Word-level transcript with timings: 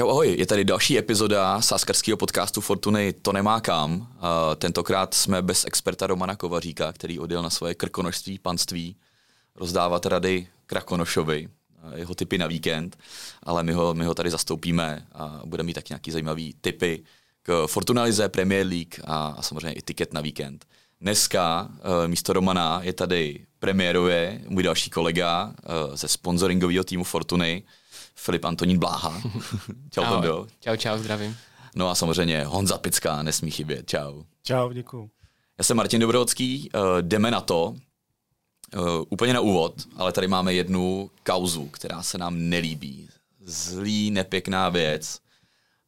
Čau, 0.00 0.08
ahoj, 0.08 0.36
je 0.38 0.46
tady 0.46 0.64
další 0.64 0.98
epizoda 0.98 1.60
sáskarského 1.60 2.16
podcastu 2.16 2.60
Fortuny 2.60 3.12
To 3.12 3.32
nemá 3.32 3.60
kam. 3.60 3.92
Uh, 3.94 4.06
tentokrát 4.56 5.14
jsme 5.14 5.42
bez 5.42 5.64
experta 5.64 6.06
Romana 6.06 6.36
Kovaříka, 6.36 6.92
který 6.92 7.18
odjel 7.18 7.42
na 7.42 7.50
svoje 7.50 7.74
krkonožství, 7.74 8.38
panství, 8.38 8.96
rozdávat 9.56 10.06
rady 10.06 10.46
Krakonošovi, 10.66 11.48
uh, 11.48 11.98
jeho 11.98 12.14
typy 12.14 12.38
na 12.38 12.46
víkend, 12.46 12.98
ale 13.42 13.62
my 13.62 13.72
ho, 13.72 13.94
my 13.94 14.04
ho 14.04 14.14
tady 14.14 14.30
zastoupíme 14.30 15.06
a 15.12 15.40
budeme 15.44 15.66
mít 15.66 15.74
tak 15.74 15.88
nějaký 15.88 16.10
zajímavý 16.10 16.54
typy 16.60 17.04
k 17.42 17.66
Fortunalize, 17.66 18.28
Premier 18.28 18.66
League 18.66 19.00
a, 19.04 19.26
a 19.26 19.42
samozřejmě 19.42 19.72
i 19.72 19.82
tiket 19.82 20.12
na 20.12 20.20
víkend. 20.20 20.66
Dneska 21.00 21.68
uh, 21.70 22.08
místo 22.08 22.32
Romana 22.32 22.80
je 22.82 22.92
tady 22.92 23.46
premiérově 23.58 24.40
můj 24.48 24.62
další 24.62 24.90
kolega 24.90 25.54
ze 25.94 26.08
sponsoringového 26.08 26.84
týmu 26.84 27.04
Fortuny, 27.04 27.62
Filip 28.20 28.44
Antonín 28.44 28.78
Bláha. 28.78 29.22
čau, 29.90 30.02
Ahoj. 30.02 30.12
Tondo. 30.12 30.46
Čau, 30.60 30.76
čau, 30.76 30.98
zdravím. 30.98 31.36
No 31.74 31.88
a 31.88 31.94
samozřejmě 31.94 32.44
Honza 32.44 32.78
Pická, 32.78 33.22
nesmí 33.22 33.50
chybět. 33.50 33.86
Čau. 33.86 34.22
Čau, 34.42 34.72
děkuju. 34.72 35.10
Já 35.58 35.64
jsem 35.64 35.76
Martin 35.76 36.00
Dobrovodský, 36.00 36.70
uh, 36.74 36.80
jdeme 37.00 37.30
na 37.30 37.40
to. 37.40 37.64
Uh, 38.76 39.04
úplně 39.08 39.34
na 39.34 39.40
úvod, 39.40 39.74
ale 39.96 40.12
tady 40.12 40.28
máme 40.28 40.54
jednu 40.54 41.10
kauzu, 41.22 41.68
která 41.68 42.02
se 42.02 42.18
nám 42.18 42.48
nelíbí. 42.48 43.08
Zlý, 43.40 44.10
nepěkná 44.10 44.68
věc. 44.68 45.18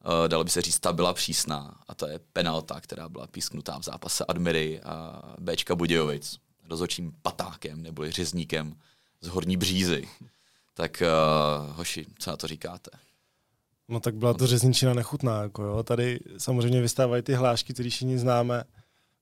Uh, 0.05 0.29
dalo 0.29 0.45
by 0.45 0.51
se 0.51 0.63
říct, 0.63 0.79
ta 0.79 0.93
byla 0.93 1.15
přísná. 1.15 1.81
A 1.89 1.95
to 1.95 2.07
je 2.07 2.21
penalta, 2.33 2.81
která 2.81 3.09
byla 3.09 3.27
písknutá 3.27 3.79
v 3.79 3.83
zápase 3.83 4.25
Admiry 4.25 4.81
a 4.81 5.23
Bčka 5.39 5.75
Budějovic. 5.75 6.39
Rozhodčím 6.69 7.13
patákem 7.23 7.83
neboli 7.83 8.11
řezníkem 8.11 8.77
z 9.21 9.29
Horní 9.29 9.57
Břízy. 9.57 10.09
Tak 10.75 11.03
uh, 11.03 11.77
hoši, 11.77 12.07
co 12.19 12.31
na 12.31 12.37
to 12.37 12.47
říkáte? 12.47 12.91
No 13.89 14.01
tak 14.01 14.15
byla 14.15 14.35
to 14.35 14.47
řezničina 14.47 14.95
nechutná, 14.95 15.43
jako 15.43 15.63
jo. 15.63 15.83
Tady 15.83 16.21
samozřejmě 16.39 16.81
vystávají 16.81 17.23
ty 17.23 17.35
hlášky, 17.35 17.73
které 17.73 17.91
všichni 17.91 18.19
známe. 18.19 18.65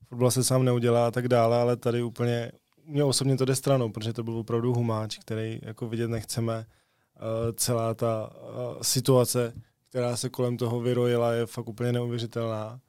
Fotbal 0.05 0.31
se 0.31 0.43
sám 0.43 0.65
neudělá 0.65 1.07
a 1.07 1.11
tak 1.11 1.27
dále, 1.27 1.61
ale 1.61 1.77
tady 1.77 2.03
úplně, 2.03 2.51
mě 2.85 3.03
osobně 3.03 3.37
to 3.37 3.45
jde 3.45 3.55
stranou, 3.55 3.89
protože 3.91 4.13
to 4.13 4.23
byl 4.23 4.37
opravdu 4.37 4.73
humáč, 4.73 5.17
který 5.17 5.59
jako 5.63 5.87
vidět 5.87 6.07
nechceme. 6.07 6.57
Uh, 6.57 7.51
celá 7.55 7.93
ta 7.93 8.31
uh, 8.31 8.81
situace, 8.81 9.53
která 9.89 10.17
se 10.17 10.29
kolem 10.29 10.57
toho 10.57 10.79
vyrojila, 10.79 11.33
je 11.33 11.45
fakt 11.45 11.69
úplně 11.69 11.91
neuvěřitelná. 11.91 12.79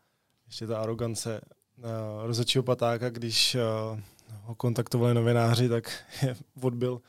Ještě 0.47 0.67
ta 0.67 0.83
arogance 0.83 1.41
uh, 1.79 1.85
rozhodčího 2.27 2.63
patáka, 2.63 3.11
když 3.11 3.57
ho 4.43 4.55
kontaktovali 4.55 5.15
novináři, 5.15 5.69
tak 5.69 6.05
je 6.23 6.37
odbil 6.61 7.01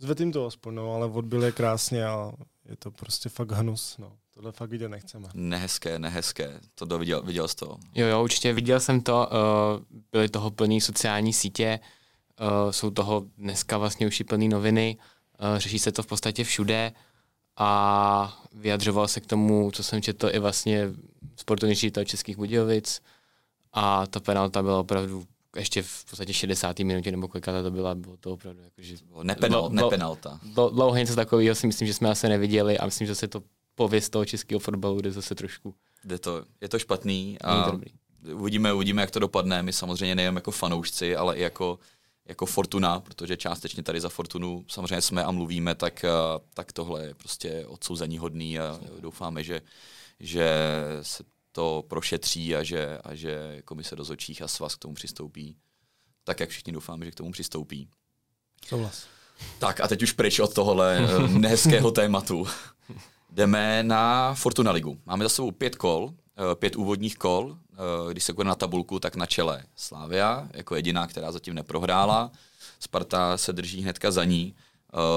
Zvedl 0.00 0.22
jim 0.22 0.32
to 0.32 0.46
aspoň, 0.46 0.74
no, 0.74 0.94
ale 0.94 1.06
odbil 1.06 1.44
je 1.44 1.52
krásně 1.52 2.06
a 2.06 2.32
je 2.68 2.76
to 2.76 2.90
prostě 2.90 3.28
fakt 3.28 3.50
hnus. 3.50 3.96
No. 3.98 4.12
Tohle 4.34 4.52
fakt 4.52 4.70
vidět 4.70 4.88
nechceme. 4.88 5.28
Nehezké, 5.34 5.98
nehezké. 5.98 6.60
To 6.74 6.84
doviděl, 6.84 7.22
viděl 7.22 7.48
jsi 7.48 7.56
to? 7.56 7.76
Jo, 7.94 8.06
jo, 8.06 8.22
určitě 8.22 8.52
viděl 8.52 8.80
jsem 8.80 9.00
to, 9.00 9.28
uh, 9.30 9.98
byly 10.12 10.28
toho 10.28 10.50
plný 10.50 10.80
sociální 10.80 11.32
sítě, 11.32 11.80
uh, 12.40 12.70
jsou 12.70 12.90
toho 12.90 13.26
dneska 13.38 13.78
vlastně 13.78 14.06
už 14.06 14.20
i 14.20 14.24
plný 14.24 14.48
noviny, 14.48 14.96
uh, 15.40 15.58
řeší 15.58 15.78
se 15.78 15.92
to 15.92 16.02
v 16.02 16.06
podstatě 16.06 16.44
všude 16.44 16.92
a 17.56 18.42
vyjadřoval 18.52 19.08
se 19.08 19.20
k 19.20 19.26
tomu, 19.26 19.70
co 19.70 19.82
jsem 19.82 20.02
četl 20.02 20.30
i 20.32 20.38
vlastně 20.38 20.88
sportovní 21.36 21.74
ředitel 21.74 22.04
Českých 22.04 22.36
Budějovic 22.36 23.02
a 23.72 24.06
ta 24.06 24.20
penalta 24.20 24.62
byla 24.62 24.80
opravdu 24.80 25.24
ještě 25.56 25.82
v 25.82 26.04
podstatě 26.10 26.32
60. 26.32 26.78
minutě, 26.78 27.10
nebo 27.10 27.28
kolika 27.28 27.62
to 27.62 27.70
byla, 27.70 27.94
bylo 27.94 28.16
to 28.16 28.32
opravdu 28.32 28.62
jakože... 28.62 28.94
Nepenal, 29.22 29.68
dlo- 29.68 29.72
nepenalta. 29.72 30.40
dlo- 30.54 30.74
Dlouho 30.74 30.96
něco 30.96 31.14
takového 31.14 31.54
si 31.54 31.66
myslím, 31.66 31.86
že 31.88 31.94
jsme 31.94 32.10
asi 32.10 32.28
neviděli 32.28 32.78
a 32.78 32.84
myslím, 32.84 33.06
že 33.06 33.14
se 33.14 33.28
to 33.28 33.42
pověst 33.74 34.08
toho 34.10 34.24
českého 34.24 34.58
fotbalu 34.58 35.00
jde 35.00 35.12
zase 35.12 35.34
trošku. 35.34 35.74
Jde 36.04 36.18
to, 36.18 36.44
je 36.60 36.68
to 36.68 36.78
špatný 36.78 37.38
a 37.40 37.64
to 37.64 37.70
dobrý. 37.70 37.90
uvidíme, 38.34 38.72
uvidíme, 38.72 39.02
jak 39.02 39.10
to 39.10 39.18
dopadne. 39.18 39.62
My 39.62 39.72
samozřejmě 39.72 40.14
nejen 40.14 40.34
jako 40.34 40.50
fanoušci, 40.50 41.16
ale 41.16 41.36
i 41.36 41.42
jako, 41.42 41.78
jako 42.28 42.46
Fortuna, 42.46 43.00
protože 43.00 43.36
částečně 43.36 43.82
tady 43.82 44.00
za 44.00 44.08
Fortunu 44.08 44.64
samozřejmě 44.68 45.00
jsme 45.00 45.24
a 45.24 45.30
mluvíme, 45.30 45.74
tak, 45.74 46.04
eh, 46.04 46.08
tak 46.54 46.72
tohle 46.72 47.06
je 47.06 47.14
prostě 47.14 47.66
odsouzení 47.66 48.18
hodný 48.18 48.58
a 48.58 48.80
doufáme, 49.00 49.44
že, 49.44 49.60
že 50.20 50.50
se 51.02 51.24
to 51.52 51.84
prošetří 51.88 52.56
a 52.56 52.62
že, 52.62 52.98
a 53.04 53.14
že 53.14 53.62
komise 53.64 53.96
dozorčích 53.96 54.42
a 54.42 54.48
svaz 54.48 54.74
k 54.74 54.78
tomu 54.78 54.94
přistoupí 54.94 55.56
tak, 56.24 56.40
jak 56.40 56.50
všichni 56.50 56.72
doufáme, 56.72 57.04
že 57.04 57.10
k 57.10 57.14
tomu 57.14 57.32
přistoupí. 57.32 57.88
Souhlas. 58.66 59.06
Tak 59.58 59.80
a 59.80 59.88
teď 59.88 60.02
už 60.02 60.12
pryč 60.12 60.38
od 60.38 60.54
tohohle 60.54 60.98
eh, 60.98 61.28
nehezkého 61.38 61.90
tématu. 62.00 62.46
Jdeme 63.30 63.82
na 63.82 64.34
Fortuna 64.34 64.70
ligu. 64.72 65.00
Máme 65.06 65.24
za 65.24 65.28
sebou 65.28 65.50
pět 65.50 65.76
kol, 65.76 66.14
eh, 66.36 66.54
pět 66.54 66.76
úvodních 66.76 67.16
kol. 67.16 67.56
Eh, 67.72 68.12
Když 68.12 68.24
se 68.24 68.32
bude 68.32 68.48
na 68.48 68.54
tabulku, 68.54 69.00
tak 69.00 69.16
na 69.16 69.26
čele 69.26 69.64
Slávia, 69.76 70.48
jako 70.52 70.74
jediná, 70.76 71.06
která 71.06 71.32
zatím 71.32 71.54
neprohrála. 71.54 72.30
Sparta 72.80 73.38
se 73.38 73.52
drží 73.52 73.82
hnedka 73.82 74.10
za 74.10 74.24
ní. 74.24 74.54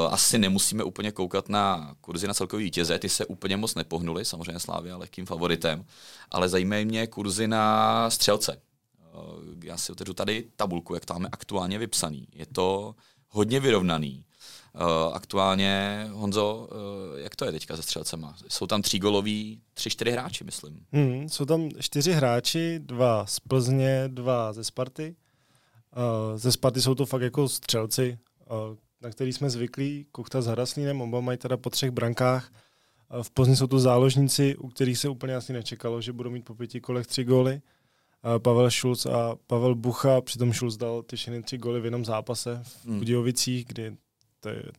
Asi 0.10 0.38
nemusíme 0.38 0.84
úplně 0.84 1.12
koukat 1.12 1.50
na 1.50 1.96
kurzy 2.02 2.28
na 2.28 2.34
celkový 2.34 2.64
vítěze, 2.64 3.00
ty 3.00 3.10
se 3.10 3.26
úplně 3.26 3.58
moc 3.58 3.76
nepohnuly, 3.76 4.26
samozřejmě 4.26 4.60
Slávia 4.60 4.98
lehkým 4.98 5.26
favoritem, 5.26 5.86
ale 6.32 6.50
zajímají 6.50 6.86
mě 6.86 7.08
kurzy 7.08 7.48
na 7.48 8.10
střelce. 8.10 8.62
Já 9.64 9.78
si 9.78 9.92
otevřu 9.92 10.14
tady 10.14 10.48
tabulku, 10.56 10.94
jak 10.94 11.06
tam 11.06 11.16
máme 11.16 11.30
aktuálně 11.32 11.80
vypsaný. 11.80 12.28
Je 12.34 12.46
to 12.46 12.96
hodně 13.30 13.60
vyrovnaný. 13.60 14.26
Uh, 14.76 15.16
aktuálně, 15.16 16.06
Honzo, 16.12 16.70
jak 17.16 17.36
to 17.36 17.46
je 17.46 17.52
teďka 17.52 17.76
se 17.76 17.82
střelcema? 17.82 18.36
Jsou 18.48 18.68
tam 18.68 18.82
tří 18.82 19.00
golový, 19.00 19.62
tři, 19.74 19.90
čtyři 19.90 20.12
hráči, 20.12 20.44
myslím. 20.44 20.86
Hmm, 20.92 21.30
jsou 21.30 21.46
tam 21.46 21.70
čtyři 21.80 22.12
hráči, 22.12 22.80
dva 22.80 23.26
z 23.26 23.40
Plzně, 23.40 24.04
dva 24.08 24.54
ze 24.54 24.64
Sparty. 24.64 25.16
Ze 26.36 26.52
Sparty 26.52 26.82
jsou 26.82 26.96
to 26.96 27.06
fakt 27.06 27.22
jako 27.22 27.50
střelci, 27.50 28.18
na 29.04 29.10
který 29.10 29.34
jsme 29.34 29.50
zvyklí. 29.50 30.06
Kuchta 30.12 30.42
s 30.42 30.46
Haraslínem, 30.48 31.02
oba 31.02 31.22
mají 31.22 31.38
teda 31.38 31.58
po 31.58 31.70
třech 31.70 31.92
brankách. 31.92 32.52
V 33.22 33.32
Plzni 33.32 33.56
jsou 33.56 33.68
to 33.68 33.80
záložníci, 33.80 34.56
u 34.56 34.68
kterých 34.68 34.98
se 34.98 35.10
úplně 35.10 35.36
asi 35.36 35.54
nečekalo, 35.54 36.02
že 36.02 36.14
budou 36.14 36.30
mít 36.30 36.46
po 36.46 36.56
pěti 36.56 36.82
kolech 36.82 37.08
tři 37.08 37.24
góly. 37.24 37.62
Pavel 38.38 38.70
Šulc 38.70 39.06
a 39.06 39.36
Pavel 39.48 39.76
Bucha, 39.76 40.22
přitom 40.22 40.54
Šulc 40.54 40.78
dal 40.78 41.04
ty 41.04 41.16
všechny 41.16 41.44
tři 41.44 41.58
góly 41.58 41.82
v 41.82 41.86
jednom 41.86 42.06
zápase 42.06 42.60
v 42.64 42.86
Hmm. 42.86 43.00
Budějovicích, 43.00 43.66
kdy 43.66 43.96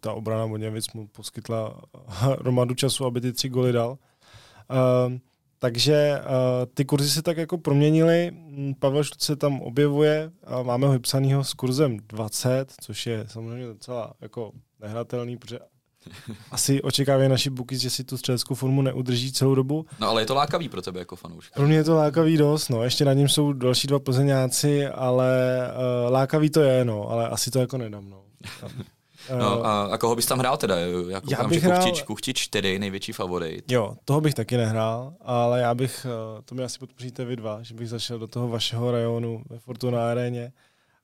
ta 0.00 0.12
obrana 0.12 0.46
Budějovic 0.46 0.92
mu 0.92 1.06
poskytla 1.06 1.80
hromadu 2.06 2.74
času, 2.74 3.04
aby 3.04 3.20
ty 3.20 3.32
tři 3.32 3.48
góly 3.48 3.72
dal. 3.72 3.91
Uh, 3.91 5.18
takže 5.64 6.20
uh, 6.20 6.26
ty 6.75 6.84
kurzy 6.84 7.10
se 7.10 7.22
tak 7.22 7.36
jako 7.36 7.58
proměnily. 7.58 8.30
Mm, 8.30 8.75
Pavel 8.78 9.04
Šulc 9.04 9.22
se 9.22 9.36
tam 9.36 9.60
objevuje 9.60 10.30
a 10.47 10.62
máme 10.62 10.86
ho 10.86 10.92
vypsanýho 10.92 11.44
s 11.44 11.54
kurzem 11.54 11.97
20, 12.08 12.72
což 12.80 13.06
je 13.06 13.25
samozřejmě 13.28 13.66
docela 13.66 14.12
jako 14.20 14.53
nehratelný, 14.80 15.36
protože 15.36 15.58
asi 16.50 16.82
očekávají 16.82 17.28
naši 17.28 17.50
bookies, 17.50 17.80
že 17.80 17.91
si 17.91 18.04
tu 18.04 18.16
střeleckou 18.16 18.54
formu 18.54 18.82
neudrží 18.82 19.32
celou 19.32 19.54
dobu. 19.54 19.86
No 20.00 20.08
ale 20.08 20.22
je 20.22 20.26
to 20.26 20.34
lákavý 20.34 20.69
pro 20.69 20.82
tebe 20.82 20.98
jako 20.98 21.16
fanouška. 21.16 21.54
Pro 21.54 21.66
mě 21.66 21.76
je 21.76 21.84
to 21.84 21.94
lákavý 21.94 22.36
dost, 22.36 22.69
no. 22.69 22.84
Ještě 22.84 23.04
nad 23.04 23.12
ním 23.12 23.28
jsou 23.28 23.53
další 23.53 23.86
dva 23.86 23.98
plzeňáci, 23.98 24.86
ale 24.86 25.60
uh, 26.06 26.12
lákavý 26.12 26.50
to 26.50 26.60
je, 26.60 26.84
no. 26.84 27.10
Ale 27.10 27.28
asi 27.28 27.50
to 27.50 27.58
jako 27.58 27.78
nedám, 27.78 28.10
no. 28.10 28.22
No, 29.38 29.64
a, 29.66 29.84
a 29.84 29.98
koho 29.98 30.16
bys 30.16 30.26
tam 30.26 30.38
hrál 30.38 30.56
teda? 30.56 30.76
Já 30.78 30.86
Já 31.10 31.20
koukám, 31.20 31.48
bych 31.50 31.60
že 31.60 31.66
hrál- 31.68 31.78
Kuchtič, 31.82 32.02
Kuchtič 32.02 32.38
4, 32.38 32.78
největší 32.78 33.12
favorit. 33.12 33.72
Jo, 33.72 33.96
toho 34.04 34.20
bych 34.20 34.34
taky 34.34 34.56
nehrál, 34.56 35.14
ale 35.20 35.60
já 35.60 35.74
bych, 35.74 36.06
eh, 36.06 36.42
to 36.42 36.54
mi 36.54 36.64
asi 36.64 36.78
podpoříte 36.78 37.24
vy 37.24 37.36
dva, 37.36 37.62
že 37.62 37.74
bych 37.74 37.88
zašel 37.88 38.18
do 38.18 38.26
toho 38.26 38.48
vašeho 38.48 38.90
rajonu 38.90 39.42
ve 39.50 39.58
Fortuna 39.58 40.10
aréně 40.10 40.52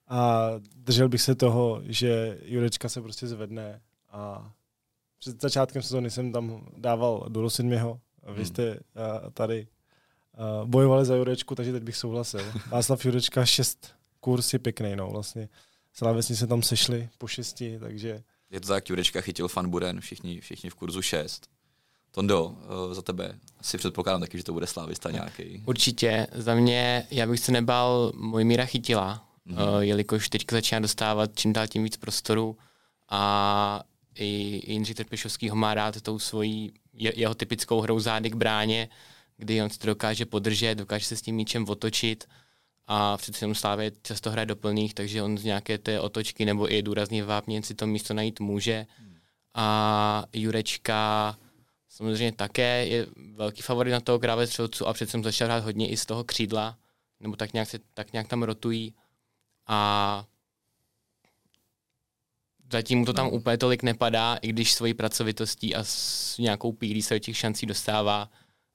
a 0.08 0.48
držel 0.76 1.08
bych 1.08 1.22
se 1.22 1.34
toho, 1.34 1.81
že 1.84 2.38
Jurečka 2.44 2.88
se 2.88 3.00
prostě 3.03 3.26
zvedne 3.26 3.81
a 4.12 4.50
před 5.19 5.42
začátkem 5.42 5.82
sezóny 5.82 6.10
jsem 6.10 6.32
tam 6.32 6.60
dával 6.76 7.26
do 7.28 7.41
Rosinmiho, 7.41 8.00
a 8.26 8.31
vy 8.32 8.37
Hmm. 8.37 8.47
jste 8.47 8.70
uh, 8.75 9.31
tady 9.34 9.66
bojovali 10.64 11.05
za 11.05 11.14
Jurečku, 11.16 11.55
takže 11.55 11.73
teď 11.73 11.82
bych 11.82 11.96
souhlasil. 11.96 12.40
Václav 12.70 13.05
Jurečka 13.05 13.44
6 13.46 13.88
kurz 14.20 14.52
je 14.52 14.58
pěkný, 14.58 14.96
no 14.96 15.08
vlastně. 15.11 15.49
Slávesni 15.92 16.37
se 16.37 16.46
tam 16.46 16.62
sešli 16.62 17.08
po 17.19 17.26
šesti, 17.26 17.78
takže 17.81 18.22
Je 18.50 18.60
to 18.60 18.69
tak, 18.69 18.88
Jurečka 18.90 19.20
chytil 19.20 19.48
fan 19.48 19.70
Buren, 19.70 20.00
všichni, 20.00 20.40
všichni 20.40 20.70
v 20.70 20.75
kurzu 20.75 21.02
6. 21.02 21.46
Tondo, 22.10 22.44
uh, 22.46 22.94
za 22.94 23.02
tebe 23.02 23.38
si 23.62 23.78
předpokládám 23.78 24.20
taky, 24.20 24.38
že 24.38 24.44
to 24.44 24.52
bude 24.52 24.66
slávista 24.66 25.10
nějaký. 25.10 25.62
Určitě, 25.66 26.26
za 26.34 26.54
mě, 26.54 27.06
já 27.10 27.26
bych 27.26 27.40
se 27.40 27.52
nebál 27.52 28.12
Mojmíra 28.16 28.64
Chytila, 28.66 29.26
Mhm. 29.44 29.58
mm-hmm. 29.58 29.78
jelikož 29.78 30.28
teďka 30.28 30.56
začíná 30.56 30.81
dostávat 30.81 31.31
čím 31.34 31.52
dál 31.52 31.66
tím 31.66 31.84
víc 31.84 31.96
prostoru 31.96 32.56
a 33.08 33.82
i 34.14 34.60
Jindřich 34.72 34.96
Trpišovský 34.96 35.48
ho 35.48 35.56
má 35.56 35.75
rád 35.75 36.00
tou 36.00 36.19
svojí, 36.19 36.72
je, 36.92 37.12
jeho 37.20 37.34
typickou 37.34 37.81
hrou 37.81 38.00
zády 38.00 38.31
k 38.31 38.34
bráně, 38.34 38.88
kdy 39.37 39.62
on 39.62 39.70
si 39.70 39.78
to 39.78 39.87
dokáže 39.87 40.26
podržet, 40.26 40.75
dokáže 40.75 41.04
se 41.06 41.16
s 41.16 41.22
tím 41.22 41.37
míčem 41.37 41.64
otočit 41.69 42.25
a 42.92 43.16
přece 43.16 43.44
jenom 43.44 43.54
Slávě 43.54 43.92
často 44.02 44.31
hraje 44.31 44.46
doplných, 44.46 44.94
takže 44.94 45.22
on 45.22 45.38
z 45.38 45.44
nějaké 45.44 45.78
té 45.78 46.00
otočky 46.00 46.44
nebo 46.44 46.72
i 46.72 46.82
důrazně 46.82 47.25
vápně 47.25 47.62
si 47.62 47.75
to 47.75 47.87
místo 47.87 48.14
najít 48.14 48.40
může. 48.40 48.87
A 49.54 50.25
Jurečka 50.32 51.38
samozřejmě 51.88 52.32
také 52.32 52.87
je 52.87 53.06
velký 53.34 53.62
favorit 53.62 53.90
na 53.90 54.00
toho 54.00 54.19
kráve 54.19 54.46
střelců 54.46 54.87
a 54.87 54.92
přece 54.92 55.19
začal 55.22 55.46
hrát 55.46 55.64
hodně 55.64 55.88
i 55.88 55.96
z 55.96 56.06
toho 56.06 56.25
křídla, 56.25 56.78
nebo 57.20 57.37
tak 57.37 57.52
nějak, 57.52 57.69
se, 57.69 57.78
tak 57.94 58.12
nějak 58.12 58.28
tam 58.28 58.42
rotují. 58.42 58.94
A 59.66 60.25
zatím 62.72 62.98
mu 62.98 63.04
to 63.04 63.12
tam 63.12 63.26
no. 63.26 63.31
úplně 63.31 63.58
tolik 63.58 63.82
nepadá, 63.82 64.37
i 64.37 64.48
když 64.48 64.72
svojí 64.72 64.94
pracovitostí 64.94 65.75
a 65.75 65.84
s 65.84 66.38
nějakou 66.38 66.72
pílí 66.72 67.02
se 67.02 67.14
do 67.14 67.19
těch 67.19 67.37
šancí 67.37 67.66
dostává 67.66 68.31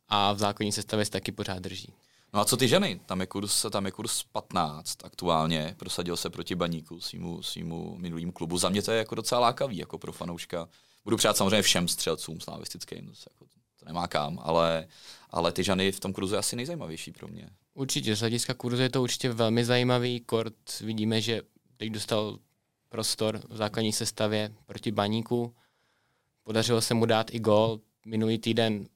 a 0.07 0.33
v 0.33 0.39
základní 0.39 0.71
sestavě 0.71 1.05
se 1.05 1.11
taky 1.11 1.31
pořád 1.31 1.59
drží. 1.59 1.93
No 2.35 2.41
a 2.41 2.45
co 2.45 2.57
ty 2.57 2.67
ženy? 2.67 2.99
Tam 3.05 3.21
je 3.21 3.27
kurz, 3.27 3.65
tam 3.71 3.85
je 3.85 3.91
kurz 3.91 4.23
15 4.23 4.97
aktuálně, 5.03 5.75
prosadil 5.77 6.17
se 6.17 6.29
proti 6.29 6.55
Baníku, 6.55 6.99
svýmu, 6.99 7.43
svýmu 7.43 7.97
minulým 7.97 8.31
klubu. 8.31 8.57
Za 8.57 8.69
mě 8.69 8.81
to 8.81 8.91
je 8.91 8.97
jako 8.97 9.15
docela 9.15 9.41
lákavý, 9.41 9.77
jako 9.77 9.97
pro 9.97 10.11
fanouška. 10.11 10.69
Budu 11.03 11.17
přát 11.17 11.37
samozřejmě 11.37 11.61
všem 11.61 11.87
střelcům 11.87 12.39
slavistickým, 12.39 13.13
jako, 13.29 13.45
to 13.79 13.85
nemá 13.85 14.07
kam, 14.07 14.39
ale, 14.43 14.87
ale 15.29 15.51
ty 15.51 15.63
ženy 15.63 15.91
v 15.91 15.99
tom 15.99 16.13
kurzu 16.13 16.35
je 16.35 16.39
asi 16.39 16.55
nejzajímavější 16.55 17.11
pro 17.11 17.27
mě. 17.27 17.49
Určitě, 17.73 18.15
z 18.15 18.19
hlediska 18.19 18.53
kurzu 18.53 18.81
je 18.81 18.89
to 18.89 19.01
určitě 19.01 19.29
velmi 19.33 19.65
zajímavý. 19.65 20.19
Kort 20.19 20.79
vidíme, 20.81 21.21
že 21.21 21.41
teď 21.77 21.89
dostal 21.89 22.39
prostor 22.89 23.41
v 23.49 23.57
základní 23.57 23.93
sestavě 23.93 24.53
proti 24.65 24.91
Baníku. 24.91 25.55
Podařilo 26.43 26.81
se 26.81 26.93
mu 26.93 27.05
dát 27.05 27.33
i 27.33 27.39
gol. 27.39 27.79
Minulý 28.05 28.37
týden 28.37 28.87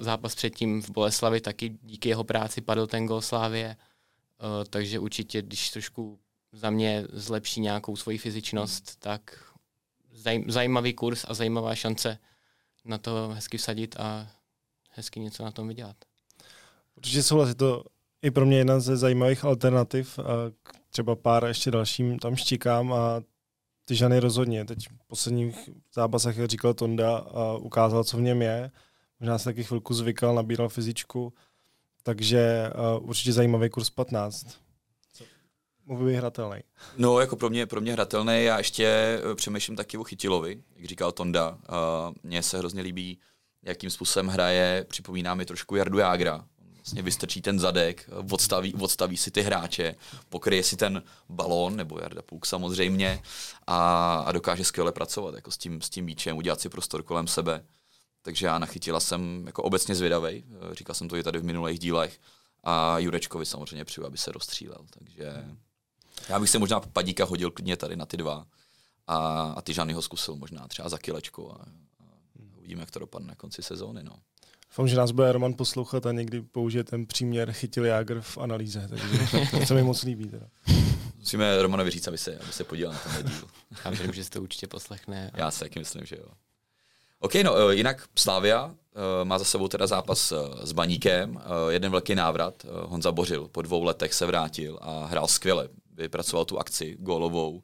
zápas 0.00 0.34
předtím 0.34 0.82
v 0.82 0.90
Boleslavi 0.90 1.40
taky 1.40 1.78
díky 1.82 2.08
jeho 2.08 2.24
práci 2.24 2.60
padl 2.60 2.86
ten 2.86 3.06
gol 3.06 3.20
Slávě. 3.20 3.76
Uh, 3.76 4.64
takže 4.70 4.98
určitě, 4.98 5.42
když 5.42 5.70
trošku 5.70 6.18
za 6.52 6.70
mě 6.70 7.04
zlepší 7.12 7.60
nějakou 7.60 7.96
svoji 7.96 8.18
fyzičnost, 8.18 8.96
tak 9.00 9.52
zaj, 10.12 10.44
zajímavý 10.48 10.94
kurz 10.94 11.24
a 11.28 11.34
zajímavá 11.34 11.74
šance 11.74 12.18
na 12.84 12.98
to 12.98 13.28
hezky 13.34 13.58
vsadit 13.58 13.96
a 13.98 14.30
hezky 14.90 15.20
něco 15.20 15.44
na 15.44 15.50
tom 15.50 15.68
vydělat. 15.68 15.96
Určitě 16.96 17.22
souhlas, 17.22 17.48
je 17.48 17.54
to 17.54 17.84
i 18.22 18.30
pro 18.30 18.46
mě 18.46 18.58
jedna 18.58 18.80
ze 18.80 18.96
zajímavých 18.96 19.44
alternativ. 19.44 20.18
Třeba 20.90 21.16
pár 21.16 21.44
ještě 21.44 21.70
dalším 21.70 22.18
tam 22.18 22.36
štíkám 22.36 22.92
a 22.92 23.22
ty 23.84 23.94
žany 23.94 24.20
rozhodně. 24.20 24.64
Teď 24.64 24.88
v 24.88 25.06
posledních 25.06 25.70
zápasech, 25.94 26.46
říkal 26.46 26.74
Tonda, 26.74 27.16
a 27.16 27.52
ukázal, 27.52 28.04
co 28.04 28.16
v 28.16 28.20
něm 28.20 28.42
je. 28.42 28.70
Možná 29.20 29.38
se 29.38 29.44
taky 29.44 29.64
chvilku 29.64 29.94
zvykal, 29.94 30.34
nabíral 30.34 30.68
fyzičku. 30.68 31.32
Takže 32.02 32.70
uh, 32.98 33.08
určitě 33.08 33.32
zajímavý 33.32 33.70
kurz 33.70 33.90
15. 33.90 34.46
Mohl 35.86 36.06
být 36.06 36.14
hratelný. 36.14 36.60
No, 36.96 37.20
jako 37.20 37.36
pro 37.36 37.50
mě, 37.50 37.66
pro 37.66 37.80
mě 37.80 37.92
hratelný. 37.92 38.44
Já 38.44 38.58
ještě 38.58 38.86
eh, 38.86 39.34
přemýšlím 39.34 39.76
taky 39.76 39.98
o 39.98 40.04
Chytilovi, 40.04 40.62
jak 40.76 40.84
říkal 40.84 41.12
Tonda. 41.12 41.50
Uh, 41.50 42.14
mně 42.22 42.42
se 42.42 42.58
hrozně 42.58 42.82
líbí, 42.82 43.18
jakým 43.62 43.90
způsobem 43.90 44.28
hraje. 44.28 44.84
Připomíná 44.88 45.34
mi 45.34 45.46
trošku 45.46 45.76
Jardu 45.76 45.98
Jágra, 45.98 46.44
vlastně 46.86 47.02
vystrčí 47.02 47.42
ten 47.42 47.58
zadek, 47.58 48.10
odstaví, 48.30 48.74
odstaví 48.74 49.16
si 49.16 49.30
ty 49.30 49.42
hráče, 49.42 49.94
pokryje 50.28 50.62
si 50.62 50.76
ten 50.76 51.02
balón, 51.28 51.76
nebo 51.76 51.98
Jarda 51.98 52.22
Puk 52.22 52.46
samozřejmě, 52.46 53.22
a, 53.66 54.14
a 54.26 54.32
dokáže 54.32 54.64
skvěle 54.64 54.92
pracovat 54.92 55.34
jako 55.34 55.50
s 55.50 55.58
tím, 55.58 55.82
s 55.82 55.90
tím 55.90 56.04
míčem, 56.04 56.36
udělat 56.36 56.60
si 56.60 56.68
prostor 56.68 57.02
kolem 57.02 57.26
sebe. 57.26 57.64
Takže 58.26 58.46
já 58.46 58.58
nachytila 58.58 59.00
jsem 59.00 59.46
jako 59.46 59.62
obecně 59.62 59.94
zvědavej, 59.94 60.44
říkal 60.72 60.94
jsem 60.94 61.08
to 61.08 61.16
i 61.16 61.22
tady 61.22 61.38
v 61.38 61.44
minulých 61.44 61.78
dílech, 61.78 62.20
a 62.64 62.98
Jurečkovi 62.98 63.46
samozřejmě 63.46 63.84
přeju, 63.84 64.06
aby 64.06 64.18
se 64.18 64.32
rozstřílel. 64.32 64.78
Takže 64.90 65.44
já 66.28 66.40
bych 66.40 66.50
se 66.50 66.58
možná 66.58 66.80
padíka 66.80 67.24
hodil 67.24 67.50
klidně 67.50 67.76
tady 67.76 67.96
na 67.96 68.06
ty 68.06 68.16
dva 68.16 68.46
a, 69.06 69.16
a 69.56 69.62
ty 69.62 69.74
Žany 69.74 69.92
ho 69.92 70.02
zkusil 70.02 70.34
možná 70.34 70.68
třeba 70.68 70.88
za 70.88 70.98
kilečku 70.98 71.52
a, 71.52 71.54
a 71.54 72.04
uvidíme, 72.58 72.82
jak 72.82 72.90
to 72.90 72.98
dopadne 72.98 73.28
na 73.28 73.34
konci 73.34 73.62
sezóny. 73.62 74.02
No. 74.02 74.12
Doufám, 74.70 74.88
že 74.88 74.96
nás 74.96 75.10
bude 75.10 75.32
Roman 75.32 75.54
poslouchat 75.54 76.06
a 76.06 76.12
někdy 76.12 76.42
použije 76.42 76.84
ten 76.84 77.06
příměr 77.06 77.52
chytil 77.52 77.84
Jágr 77.84 78.20
v 78.20 78.38
analýze, 78.38 78.88
takže 78.88 79.18
to 79.50 79.66
se 79.66 79.74
mi 79.74 79.82
moc 79.82 80.02
líbí. 80.02 80.28
Teda. 80.28 80.46
Musíme 81.18 81.62
Romanovi 81.62 81.90
říct, 81.90 82.08
aby 82.08 82.18
se, 82.18 82.38
aby 82.38 82.52
se 82.52 82.64
podíval 82.64 82.92
na 82.92 82.98
ten 82.98 83.26
díl. 83.26 83.48
Já 83.84 83.90
věřím, 83.90 84.12
že 84.12 84.24
se 84.24 84.30
to 84.30 84.42
určitě 84.42 84.66
poslechne. 84.66 85.30
A... 85.34 85.38
Já 85.38 85.50
si 85.50 85.60
taky 85.60 85.78
myslím, 85.78 86.06
že 86.06 86.16
jo. 86.16 86.28
OK, 87.20 87.34
no 87.34 87.56
eh, 87.56 87.74
jinak 87.74 88.08
Slávia 88.18 88.74
eh, 88.74 89.24
má 89.24 89.38
za 89.38 89.44
sebou 89.44 89.68
teda 89.68 89.86
zápas 89.86 90.32
eh, 90.32 90.36
s 90.66 90.72
Baníkem, 90.72 91.40
jeden 91.68 91.92
velký 91.92 92.14
návrat. 92.14 92.66
Honza 92.84 93.12
Bořil 93.12 93.48
po 93.48 93.62
dvou 93.62 93.84
letech 93.84 94.14
se 94.14 94.26
vrátil 94.26 94.78
a 94.82 95.06
hrál 95.06 95.28
skvěle. 95.28 95.68
Vypracoval 95.96 96.44
tu 96.44 96.58
akci 96.58 96.96
gólovou, 97.00 97.62